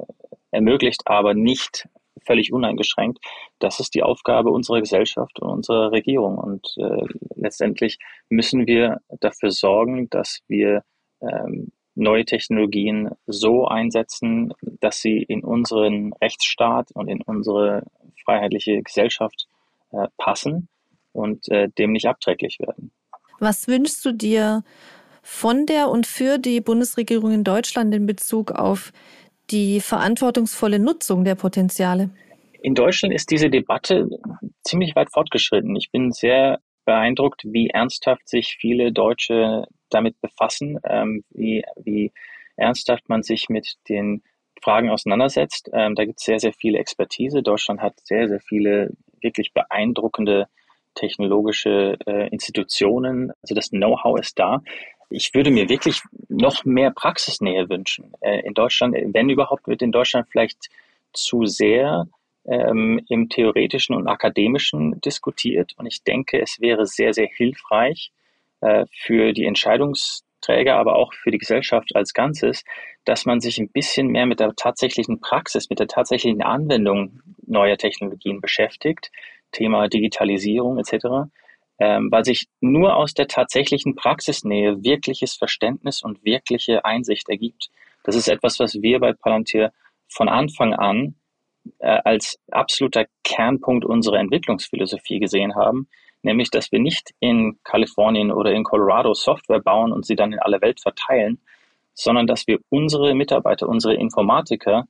ermöglicht, 0.51 1.03
aber 1.07 1.35
nicht 1.35 1.89
völlig 2.27 2.53
uneingeschränkt. 2.53 3.19
Das 3.59 3.81
ist 3.81 3.95
die 3.95 4.03
Aufgabe 4.03 4.51
unserer 4.51 4.81
Gesellschaft 4.81 5.41
und 5.41 5.49
unserer 5.49 5.93
Regierung. 5.93 6.37
Und 6.37 6.75
äh, 6.77 7.07
letztendlich 7.37 7.99
müssen 8.29 8.67
wir 8.67 8.99
dafür 9.21 9.51
sorgen, 9.51 10.11
dass 10.11 10.41
wir 10.49 10.83
ähm, 11.21 11.73
neue 11.95 12.25
Technologien 12.25 13.11
so 13.27 13.67
einsetzen, 13.67 14.53
dass 14.81 15.01
sie 15.01 15.23
in 15.23 15.43
unseren 15.43 16.13
Rechtsstaat 16.15 16.91
und 16.93 17.09
in 17.09 17.23
unsere 17.23 17.85
freiheitliche 18.25 18.83
Gesellschaft 18.83 19.49
äh, 19.93 20.09
passen 20.17 20.69
und 21.13 21.49
äh, 21.49 21.69
dem 21.79 21.93
nicht 21.93 22.07
abträglich 22.07 22.59
werden. 22.61 22.93
Was 23.41 23.69
wünschst 23.69 24.05
du 24.05 24.13
dir 24.13 24.65
von 25.31 25.67
der 25.67 25.91
und 25.91 26.07
für 26.07 26.39
die 26.39 26.63
Bundesregierung 26.63 27.33
in 27.33 27.45
Deutschland 27.45 27.95
in 27.95 28.07
Bezug 28.07 28.51
auf 28.51 28.93
die 29.51 29.81
verantwortungsvolle 29.81 30.79
Nutzung 30.79 31.23
der 31.23 31.35
Potenziale? 31.35 32.09
In 32.63 32.75
Deutschland 32.75 33.15
ist 33.15 33.31
diese 33.31 33.51
Debatte 33.51 34.09
ziemlich 34.65 34.97
weit 34.97 35.13
fortgeschritten. 35.13 35.77
Ich 35.77 35.93
bin 35.93 36.13
sehr 36.13 36.61
beeindruckt, 36.87 37.43
wie 37.45 37.69
ernsthaft 37.69 38.27
sich 38.27 38.57
viele 38.59 38.91
Deutsche 38.91 39.67
damit 39.91 40.19
befassen, 40.23 40.81
ähm, 40.83 41.23
wie, 41.29 41.63
wie 41.77 42.11
ernsthaft 42.57 43.11
man 43.11 43.23
sich 43.23 43.51
mit 43.51 43.75
den 43.91 44.23
Fragen 44.63 44.89
auseinandersetzt. 44.89 45.69
Ähm, 45.75 45.95
da 45.95 46.07
gibt 46.07 46.21
es 46.21 46.25
sehr, 46.25 46.41
sehr 46.41 46.55
viel 46.55 46.75
Expertise. 46.75 47.43
Deutschland 47.43 47.83
hat 47.83 48.01
sehr, 48.03 48.29
sehr 48.29 48.41
viele 48.41 48.93
wirklich 49.21 49.53
beeindruckende 49.53 50.49
technologische 50.95 51.99
äh, 52.07 52.29
Institutionen. 52.31 53.31
Also 53.43 53.55
das 53.55 53.69
Know-how 53.69 54.19
ist 54.19 54.39
da. 54.39 54.63
Ich 55.11 55.33
würde 55.35 55.51
mir 55.51 55.69
wirklich 55.69 56.03
noch 56.29 56.65
mehr 56.65 56.91
Praxisnähe 56.91 57.69
wünschen. 57.69 58.13
Äh, 58.21 58.41
in 58.41 58.55
Deutschland, 58.55 58.95
wenn 59.15 59.31
überhaupt, 59.31 59.67
wird 59.67 59.83
in 59.83 59.93
Deutschland 59.93 60.29
vielleicht 60.31 60.69
zu 61.13 61.47
sehr 61.47 62.07
ähm, 62.45 63.01
im 63.09 63.29
theoretischen 63.29 63.97
und 63.97 64.07
akademischen 64.07 65.01
diskutiert. 65.01 65.73
Und 65.77 65.87
ich 65.87 66.03
denke, 66.03 66.41
es 66.41 66.61
wäre 66.61 66.87
sehr, 66.87 67.15
sehr 67.15 67.27
hilfreich 67.27 68.13
äh, 68.61 68.85
für 68.93 69.33
die 69.33 69.47
Entscheidungsträger, 69.47 70.77
aber 70.77 70.97
auch 70.97 71.15
für 71.15 71.31
die 71.31 71.39
Gesellschaft 71.39 71.97
als 71.97 72.13
Ganzes, 72.13 72.65
dass 73.05 73.25
man 73.25 73.41
sich 73.41 73.59
ein 73.59 73.71
bisschen 73.71 74.09
mehr 74.09 74.27
mit 74.27 74.41
der 74.41 74.55
tatsächlichen 74.57 75.21
Praxis, 75.21 75.71
mit 75.71 75.79
der 75.79 75.89
tatsächlichen 75.89 76.43
Anwendung 76.43 77.21
neuer 77.47 77.79
Technologien 77.79 78.41
beschäftigt. 78.41 79.11
Thema 79.53 79.89
Digitalisierung 79.89 80.79
etc 80.79 81.31
ähm, 81.79 82.11
weil 82.11 82.25
sich 82.25 82.49
nur 82.61 82.97
aus 82.97 83.15
der 83.15 83.29
tatsächlichen 83.29 83.95
Praxisnähe 83.95 84.83
wirkliches 84.83 85.35
Verständnis 85.35 86.03
und 86.03 86.25
wirkliche 86.25 86.85
Einsicht 86.85 87.29
ergibt. 87.29 87.71
Das 88.05 88.17
ist 88.17 88.29
etwas, 88.29 88.59
was 88.59 88.81
wir 88.83 89.01
bei 89.01 89.13
Palantir 89.13 89.73
von 90.09 90.29
Anfang 90.29 90.75
an 90.75 91.15
äh, 91.79 92.01
als 92.05 92.39
absoluter 92.51 93.07
Kernpunkt 93.25 93.85
unserer 93.85 94.19
Entwicklungsphilosophie 94.19 95.21
gesehen 95.21 95.55
haben, 95.55 95.89
nämlich 96.23 96.51
dass 96.51 96.73
wir 96.73 96.81
nicht 96.81 97.15
in 97.21 97.59
Kalifornien 97.65 98.33
oder 98.33 98.53
in 98.53 98.65
Colorado 98.65 99.15
Software 99.15 99.61
bauen 99.61 99.93
und 99.93 100.07
sie 100.07 100.17
dann 100.17 100.33
in 100.33 100.39
alle 100.39 100.61
Welt 100.61 100.81
verteilen, 100.81 101.41
sondern 101.95 102.27
dass 102.27 102.47
wir 102.47 102.59
unsere 102.71 103.15
Mitarbeiter, 103.15 103.69
unsere 103.69 103.95
Informatiker 103.95 104.87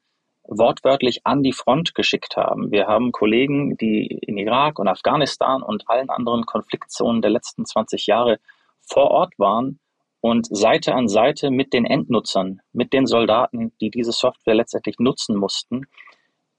wortwörtlich 0.49 1.21
an 1.25 1.43
die 1.43 1.53
Front 1.53 1.95
geschickt 1.95 2.37
haben. 2.37 2.71
Wir 2.73 2.87
haben 2.87 3.13
Kollegen, 3.13 3.77
die 3.77 4.07
in 4.07 4.39
Irak 4.39 4.79
und 4.79 4.89
Afghanistan 4.89 5.63
und 5.63 5.89
allen 5.89 6.09
anderen 6.09 6.47
Konfliktzonen 6.47 7.23
der 7.23 7.31
letzten 7.31 7.65
20 7.67 8.07
Jahre 8.07 8.39
vor 8.81 9.11
Ort 9.11 9.39
waren 9.39 9.79
und 10.21 10.47
Seite 10.51 10.95
an 10.95 11.07
Seite 11.07 11.51
mit 11.51 11.73
den 11.73 11.85
Endnutzern, 11.85 12.61
mit 12.73 12.93
den 12.93 13.07
Soldaten, 13.07 13.73
die 13.81 13.91
diese 13.91 14.13
Software 14.13 14.55
letztendlich 14.55 14.99
nutzen 14.99 15.37
mussten, 15.37 15.87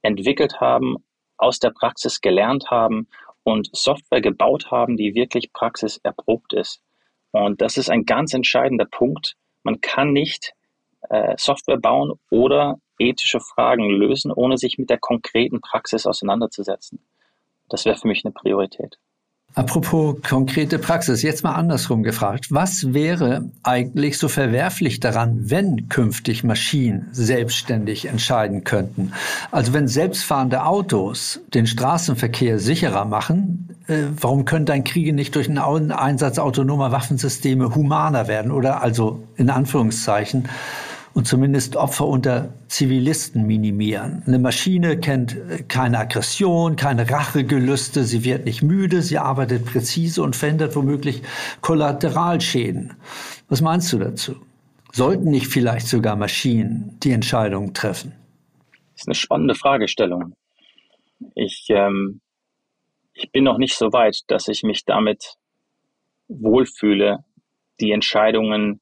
entwickelt 0.02 0.62
haben, 0.62 1.04
aus 1.38 1.60
der 1.60 1.72
Praxis 1.72 2.22
gelernt 2.22 2.70
haben 2.70 3.08
und 3.44 3.70
Software 3.74 4.22
gebaut 4.22 4.72
haben, 4.72 4.98
die 4.98 5.16
wirklich 5.16 5.52
praxiserprobt 5.52 6.54
ist. 6.54 6.82
Und 7.32 7.62
das 7.62 7.78
ist 7.78 7.90
ein 7.90 8.06
ganz 8.06 8.34
entscheidender 8.34 8.86
Punkt. 8.86 9.36
Man 9.64 9.82
kann 9.82 10.14
nicht 10.14 10.54
äh, 11.10 11.36
Software 11.38 11.80
bauen 11.80 12.14
oder 12.30 12.78
ethische 13.00 13.40
Fragen 13.40 13.90
lösen, 13.90 14.32
ohne 14.32 14.58
sich 14.58 14.78
mit 14.78 14.90
der 14.90 15.00
konkreten 15.00 15.62
Praxis 15.62 16.06
auseinanderzusetzen. 16.06 17.00
Das 17.70 17.86
wäre 17.86 17.98
für 17.98 18.08
mich 18.08 18.26
eine 18.26 18.34
Priorität. 18.34 18.98
Apropos 19.56 20.16
konkrete 20.22 20.78
Praxis, 20.78 21.24
jetzt 21.24 21.44
mal 21.44 21.56
andersrum 21.56 22.04
gefragt. 22.04 22.48
Was 22.52 22.94
wäre 22.94 23.50
eigentlich 23.64 24.20
so 24.20 24.28
verwerflich 24.28 25.00
daran, 25.00 25.50
wenn 25.50 25.90
künftig 25.90 26.44
Maschinen 26.44 27.08
selbstständig 27.12 28.06
entscheiden 28.06 28.64
könnten? 28.64 29.12
Also 29.50 29.74
wenn 29.74 29.88
selbstfahrende 29.88 30.66
Autos 30.66 31.40
den 31.54 31.66
Straßenverkehr 31.66 32.60
sicherer 32.60 33.06
machen, 33.06 33.76
äh, 33.88 34.04
warum 34.22 34.46
können 34.46 34.68
dann 34.68 34.84
Kriege 34.84 35.14
nicht 35.14 35.36
durch 35.36 35.50
einen 35.50 35.92
Einsatz 35.92 36.38
autonomer 36.38 36.92
Waffensysteme 36.92 37.74
humaner 37.74 38.28
werden 38.28 38.52
oder 38.52 38.84
also 38.84 39.24
in 39.36 39.50
Anführungszeichen 39.50 40.48
und 41.20 41.26
zumindest 41.26 41.76
Opfer 41.76 42.08
unter 42.08 42.54
Zivilisten 42.70 43.46
minimieren. 43.46 44.24
Eine 44.26 44.40
Maschine 44.40 44.98
kennt 44.98 45.36
keine 45.68 46.00
Aggression, 46.00 46.78
keine 46.78 47.12
Rachegelüste, 47.12 48.06
sie 48.06 48.24
wird 48.24 48.46
nicht 48.46 48.64
müde, 48.64 49.02
sie 49.02 49.18
arbeitet 49.18 49.66
präzise 49.66 50.24
und 50.24 50.38
verhindert 50.38 50.78
womöglich 50.78 51.22
Kollateralschäden. 51.60 52.94
Was 53.50 53.60
meinst 53.60 53.92
du 53.92 53.98
dazu? 53.98 54.38
Sollten 54.94 55.30
nicht 55.30 55.48
vielleicht 55.48 55.90
sogar 55.90 56.16
Maschinen 56.16 56.98
die 57.04 57.12
Entscheidungen 57.12 57.74
treffen? 57.74 58.14
Das 58.94 59.02
ist 59.02 59.08
eine 59.10 59.16
spannende 59.16 59.56
Fragestellung. 59.56 60.38
Ich, 61.36 61.66
ähm, 61.68 62.22
ich 63.12 63.30
bin 63.34 63.44
noch 63.44 63.58
nicht 63.58 63.76
so 63.76 63.92
weit, 63.92 64.22
dass 64.28 64.48
ich 64.48 64.64
mich 64.64 64.86
damit 64.86 65.36
wohlfühle, 66.30 67.26
die 67.82 67.92
Entscheidungen 67.92 68.80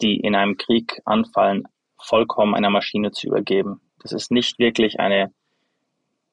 die 0.00 0.16
in 0.20 0.34
einem 0.34 0.56
Krieg 0.56 1.00
anfallen, 1.04 1.64
vollkommen 2.00 2.54
einer 2.54 2.70
Maschine 2.70 3.12
zu 3.12 3.28
übergeben. 3.28 3.80
Das 4.00 4.12
ist 4.12 4.30
nicht 4.30 4.58
wirklich 4.58 4.98
eine 4.98 5.32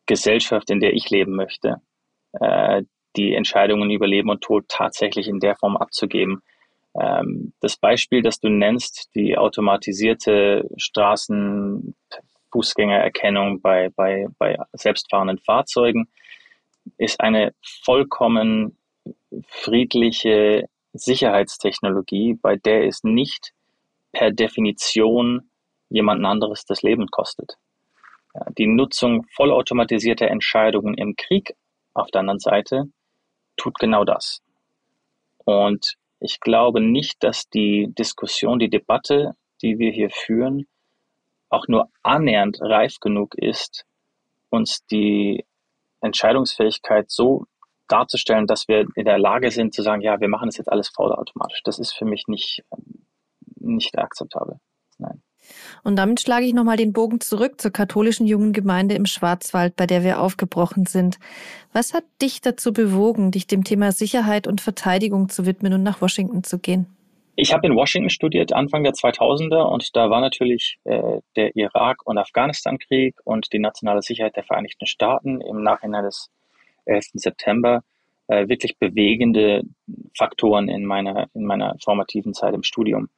Gesellschaft, 0.06 0.70
in 0.72 0.80
der 0.80 0.94
ich 0.94 1.10
leben 1.10 1.36
möchte, 1.36 1.82
äh, 2.34 2.84
die 3.16 3.34
Entscheidungen 3.36 3.92
über 3.92 4.08
Leben 4.08 4.30
und 4.30 4.42
Tod 4.42 4.66
tatsächlich 4.68 5.28
in 5.28 5.40
der 5.40 5.56
Form 5.56 5.78
abzugeben. 5.78 6.42
Ähm, 7.00 7.54
das 7.60 7.78
Beispiel, 7.78 8.22
das 8.22 8.40
du 8.40 8.50
nennst, 8.50 9.10
die 9.16 9.38
automatisierte 9.38 10.68
Straßen, 10.78 11.96
Fußgängererkennung 12.52 13.62
bei, 13.62 13.90
bei, 13.96 14.28
bei 14.40 14.58
selbstfahrenden 14.74 15.38
Fahrzeugen, 15.38 16.10
ist 16.98 17.22
eine 17.22 17.54
vollkommen 17.62 18.78
friedliche 19.48 20.68
Sicherheitstechnologie, 20.94 22.36
bei 22.42 22.56
der 22.56 22.86
es 22.86 23.04
nicht 23.04 23.54
per 24.12 24.32
Definition 24.32 25.50
jemanden 25.90 26.26
anderes 26.26 26.66
das 26.66 26.82
Leben 26.82 27.08
kostet. 27.08 27.58
Die 28.58 28.68
Nutzung 28.68 29.26
vollautomatisierter 29.36 30.28
Entscheidungen 30.28 30.96
im 30.96 31.16
Krieg 31.16 31.56
auf 31.94 32.12
der 32.12 32.22
anderen 32.22 32.40
Seite 32.40 32.86
tut 33.58 33.76
genau 33.80 34.04
das. 34.04 34.42
Und 35.38 35.96
ich 36.20 36.40
glaube 36.40 36.82
nicht, 36.82 37.24
dass 37.24 37.50
die 37.50 37.94
Diskussion, 37.98 38.60
die 38.60 38.70
Debatte, 38.70 39.36
die 39.62 39.80
wir 39.80 39.92
hier 39.92 40.10
führen, 40.10 40.68
auch 41.50 41.68
nur 41.68 41.90
annähernd 42.04 42.60
reif 42.62 43.00
genug 43.00 43.36
ist, 43.36 43.86
uns 44.50 44.86
die 44.86 45.46
Entscheidungsfähigkeit 46.02 47.10
so 47.10 47.46
darzustellen, 47.92 48.48
dass 48.48 48.68
wir 48.68 48.86
in 48.96 49.06
der 49.06 49.20
Lage 49.20 49.52
sind 49.52 49.74
zu 49.74 49.82
sagen, 49.82 50.02
ja, 50.02 50.20
wir 50.20 50.30
machen 50.30 50.48
das 50.48 50.58
jetzt 50.58 50.72
alles 50.72 50.90
vollautomatisch. 50.90 51.62
Das 51.64 51.80
ist 51.80 51.94
für 51.94 52.06
mich 52.06 52.28
nicht, 52.28 52.64
nicht 53.60 53.98
akzeptabel. 53.98 54.60
Nein. 54.98 55.22
Und 55.84 55.96
damit 55.96 56.22
schlage 56.22 56.46
ich 56.46 56.54
nochmal 56.54 56.78
den 56.78 56.94
Bogen 56.94 57.22
zurück 57.22 57.60
zur 57.62 57.72
katholischen 57.72 58.28
jungen 58.28 58.54
Gemeinde 58.54 58.96
im 58.96 59.06
Schwarzwald, 59.06 59.76
bei 59.76 59.88
der 59.88 60.04
wir 60.04 60.20
aufgebrochen 60.20 60.86
sind. 60.86 61.18
Was 61.74 61.94
hat 61.94 62.04
dich 62.22 62.42
dazu 62.42 62.74
bewogen, 62.74 63.32
dich 63.32 63.48
dem 63.48 63.64
Thema 63.64 63.92
Sicherheit 63.92 64.48
und 64.48 64.62
Verteidigung 64.62 65.30
zu 65.30 65.46
widmen 65.46 65.74
und 65.74 65.84
nach 65.84 66.02
Washington 66.02 66.44
zu 66.44 66.60
gehen? 66.60 66.88
Ich 67.36 67.54
habe 67.54 67.66
in 67.68 67.76
Washington 67.76 68.10
studiert, 68.10 68.52
Anfang 68.52 68.84
der 68.84 68.92
2000er, 68.92 69.62
und 69.62 69.96
da 69.96 70.10
war 70.10 70.20
natürlich 70.20 70.78
äh, 70.84 71.22
der 71.38 71.56
Irak- 71.56 72.06
und 72.06 72.18
Afghanistan-Krieg 72.18 73.16
und 73.24 73.54
die 73.54 73.60
nationale 73.60 74.02
Sicherheit 74.02 74.36
der 74.36 74.44
Vereinigten 74.44 74.86
Staaten 74.86 75.40
im 75.40 75.64
Nachhinein 75.64 76.04
des 76.04 76.30
11. 76.86 77.12
September 77.14 77.84
äh, 78.28 78.48
wirklich 78.48 78.78
bewegende 78.78 79.64
Faktoren 80.18 80.70
in 80.70 80.86
meiner, 80.86 81.28
in 81.34 81.46
meiner 81.46 81.76
formativen 81.84 82.34
Zeit 82.34 82.54
im 82.54 82.64
Studium. 82.64 83.10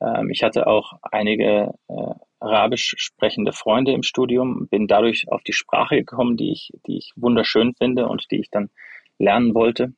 Ähm, 0.00 0.30
ich 0.30 0.42
hatte 0.42 0.66
auch 0.66 0.94
einige 1.02 1.74
äh, 1.88 2.14
arabisch 2.40 2.94
sprechende 2.96 3.52
Freunde 3.52 3.92
im 3.92 4.02
Studium, 4.02 4.66
bin 4.68 4.86
dadurch 4.86 5.30
auf 5.30 5.42
die 5.42 5.52
Sprache 5.52 5.96
gekommen, 5.96 6.36
die 6.36 6.52
ich, 6.52 6.72
die 6.86 6.98
ich 6.98 7.12
wunderschön 7.16 7.74
finde 7.74 8.08
und 8.08 8.30
die 8.30 8.40
ich 8.40 8.50
dann 8.50 8.70
lernen 9.18 9.54
wollte. 9.54 9.94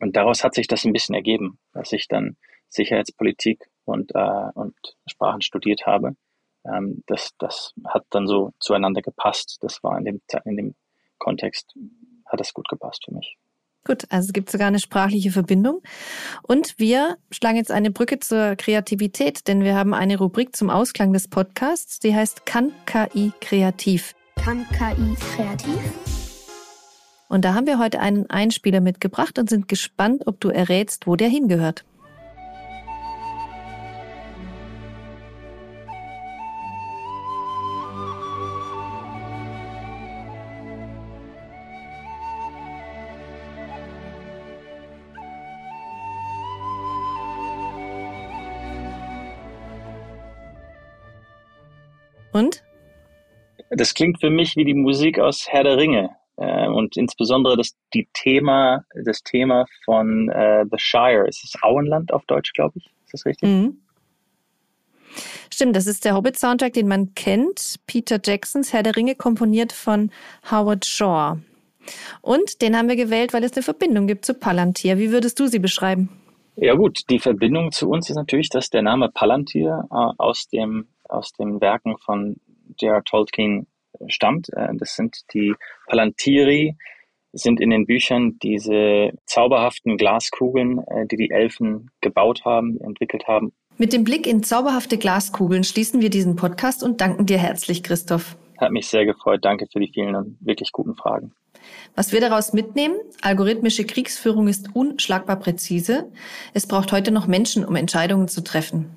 Und 0.00 0.16
daraus 0.16 0.44
hat 0.44 0.54
sich 0.54 0.66
das 0.66 0.84
ein 0.84 0.92
bisschen 0.92 1.14
ergeben, 1.14 1.58
dass 1.72 1.92
ich 1.92 2.08
dann 2.08 2.36
Sicherheitspolitik 2.68 3.70
und, 3.84 4.14
äh, 4.14 4.50
und 4.54 4.74
Sprachen 5.06 5.42
studiert 5.42 5.86
habe. 5.86 6.16
Ähm, 6.66 7.02
das, 7.06 7.34
das 7.38 7.74
hat 7.86 8.04
dann 8.10 8.26
so 8.26 8.52
zueinander 8.58 9.02
gepasst. 9.02 9.58
Das 9.60 9.82
war 9.82 9.96
in 9.98 10.04
dem, 10.04 10.20
in 10.44 10.56
dem 10.56 10.74
Kontext 11.18 11.74
hat 12.34 12.40
das 12.40 12.52
gut 12.52 12.68
gepasst 12.68 13.04
für 13.04 13.14
mich. 13.14 13.36
Gut, 13.86 14.04
also 14.08 14.26
es 14.28 14.32
gibt 14.32 14.50
sogar 14.50 14.68
eine 14.68 14.78
sprachliche 14.78 15.30
Verbindung. 15.30 15.82
Und 16.42 16.78
wir 16.78 17.18
schlagen 17.30 17.56
jetzt 17.56 17.70
eine 17.70 17.90
Brücke 17.90 18.18
zur 18.18 18.56
Kreativität, 18.56 19.46
denn 19.46 19.62
wir 19.62 19.74
haben 19.74 19.92
eine 19.92 20.18
Rubrik 20.18 20.56
zum 20.56 20.70
Ausklang 20.70 21.12
des 21.12 21.28
Podcasts, 21.28 21.98
die 21.98 22.14
heißt 22.14 22.46
Kann 22.46 22.72
KI 22.86 23.32
kreativ? 23.40 24.14
Kann 24.36 24.66
KI 24.70 25.14
kreativ? 25.34 25.78
Und 27.28 27.44
da 27.44 27.54
haben 27.54 27.66
wir 27.66 27.78
heute 27.78 28.00
einen 28.00 28.30
Einspieler 28.30 28.80
mitgebracht 28.80 29.38
und 29.38 29.50
sind 29.50 29.68
gespannt, 29.68 30.26
ob 30.26 30.40
du 30.40 30.48
errätst, 30.48 31.06
wo 31.06 31.16
der 31.16 31.28
hingehört. 31.28 31.84
Und? 52.34 52.62
Das 53.70 53.94
klingt 53.94 54.20
für 54.20 54.28
mich 54.28 54.56
wie 54.56 54.64
die 54.64 54.74
Musik 54.74 55.18
aus 55.18 55.46
Herr 55.48 55.64
der 55.64 55.78
Ringe. 55.78 56.10
äh, 56.36 56.66
und 56.66 56.96
insbesondere 56.96 57.56
das 57.56 57.76
die 57.94 58.08
Thema 58.12 58.84
das 59.04 59.22
Thema 59.22 59.66
von 59.84 60.28
äh, 60.30 60.64
The 60.70 60.78
Shire. 60.78 61.26
Es 61.28 61.42
ist 61.44 61.62
Auenland 61.62 62.12
auf 62.12 62.24
Deutsch, 62.26 62.52
glaube 62.52 62.78
ich. 62.78 62.86
Ist 63.04 63.14
das 63.14 63.26
richtig? 63.26 63.48
Mhm. 63.48 63.78
Stimmt, 65.52 65.76
das 65.76 65.86
ist 65.86 66.04
der 66.04 66.16
Hobbit-Soundtrack, 66.16 66.72
den 66.72 66.88
man 66.88 67.14
kennt. 67.14 67.76
Peter 67.86 68.18
Jacksons 68.22 68.72
Herr 68.72 68.82
der 68.82 68.96
Ringe, 68.96 69.14
komponiert 69.14 69.72
von 69.72 70.10
Howard 70.50 70.84
Shaw. 70.84 71.36
Und 72.20 72.62
den 72.62 72.76
haben 72.76 72.88
wir 72.88 72.96
gewählt, 72.96 73.32
weil 73.32 73.44
es 73.44 73.52
eine 73.52 73.62
Verbindung 73.62 74.08
gibt 74.08 74.24
zu 74.24 74.34
Palantir. 74.34 74.98
Wie 74.98 75.12
würdest 75.12 75.38
du 75.38 75.46
sie 75.46 75.60
beschreiben? 75.60 76.08
Ja 76.56 76.74
gut, 76.74 77.02
die 77.10 77.20
Verbindung 77.20 77.70
zu 77.70 77.88
uns 77.88 78.10
ist 78.10 78.16
natürlich, 78.16 78.48
dass 78.48 78.70
der 78.70 78.82
Name 78.82 79.08
Palantir 79.08 79.86
äh, 79.90 79.94
aus, 79.94 80.48
dem, 80.48 80.88
aus 81.08 81.32
den 81.32 81.60
Werken 81.60 81.96
von 81.98 82.36
J.R. 82.78 83.04
Tolkien 83.04 83.66
stammt. 84.08 84.48
Äh, 84.52 84.68
das 84.74 84.96
sind 84.96 85.22
die 85.32 85.54
Palantiri, 85.86 86.76
sind 87.32 87.60
in 87.60 87.70
den 87.70 87.86
Büchern 87.86 88.38
diese 88.42 89.12
zauberhaften 89.26 89.96
Glaskugeln, 89.96 90.78
äh, 90.78 91.06
die 91.06 91.16
die 91.16 91.30
Elfen 91.30 91.90
gebaut 92.00 92.44
haben, 92.44 92.80
entwickelt 92.80 93.26
haben. 93.26 93.52
Mit 93.76 93.92
dem 93.92 94.04
Blick 94.04 94.26
in 94.26 94.42
zauberhafte 94.44 94.98
Glaskugeln 94.98 95.64
schließen 95.64 96.00
wir 96.00 96.10
diesen 96.10 96.36
Podcast 96.36 96.84
und 96.84 97.00
danken 97.00 97.26
dir 97.26 97.38
herzlich, 97.38 97.82
Christoph. 97.82 98.36
Hat 98.58 98.70
mich 98.70 98.86
sehr 98.86 99.04
gefreut. 99.04 99.44
Danke 99.44 99.66
für 99.70 99.80
die 99.80 99.90
vielen 99.92 100.14
und 100.14 100.38
wirklich 100.40 100.70
guten 100.70 100.94
Fragen. 100.94 101.32
Was 101.96 102.12
wir 102.12 102.20
daraus 102.20 102.52
mitnehmen, 102.52 102.96
algorithmische 103.20 103.84
Kriegsführung 103.84 104.46
ist 104.46 104.74
unschlagbar 104.74 105.36
präzise. 105.36 106.12
Es 106.52 106.68
braucht 106.68 106.92
heute 106.92 107.10
noch 107.10 107.26
Menschen, 107.26 107.64
um 107.64 107.74
Entscheidungen 107.74 108.28
zu 108.28 108.44
treffen. 108.44 108.96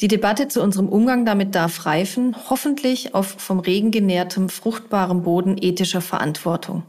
Die 0.00 0.08
Debatte 0.08 0.48
zu 0.48 0.62
unserem 0.62 0.90
Umgang 0.90 1.24
damit 1.24 1.54
darf 1.54 1.86
reifen, 1.86 2.36
hoffentlich 2.50 3.14
auf 3.14 3.36
vom 3.38 3.60
Regen 3.60 3.90
genährtem, 3.90 4.50
fruchtbarem 4.50 5.22
Boden 5.22 5.56
ethischer 5.58 6.02
Verantwortung. 6.02 6.82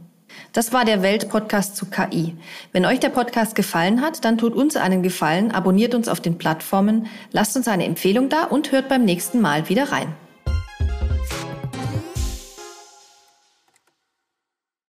Das 0.52 0.74
war 0.74 0.84
der 0.84 1.02
Weltpodcast 1.02 1.78
zu 1.78 1.86
KI. 1.86 2.36
Wenn 2.74 2.86
euch 2.86 3.00
der 3.00 3.10
Podcast 3.10 3.56
gefallen 3.56 4.02
hat, 4.02 4.26
dann 4.26 4.38
tut 4.38 4.54
uns 4.54 4.76
einen 4.76 5.04
Gefallen, 5.04 5.52
abonniert 5.52 5.96
uns 5.96 6.10
auf 6.10 6.20
den 6.20 6.38
Plattformen, 6.38 7.08
lasst 7.32 7.56
uns 7.56 7.70
eine 7.70 7.86
Empfehlung 7.86 8.28
da 8.28 8.44
und 8.44 8.74
hört 8.74 8.90
beim 8.90 9.06
nächsten 9.06 9.40
Mal 9.40 9.70
wieder 9.70 9.92
rein. 9.92 10.14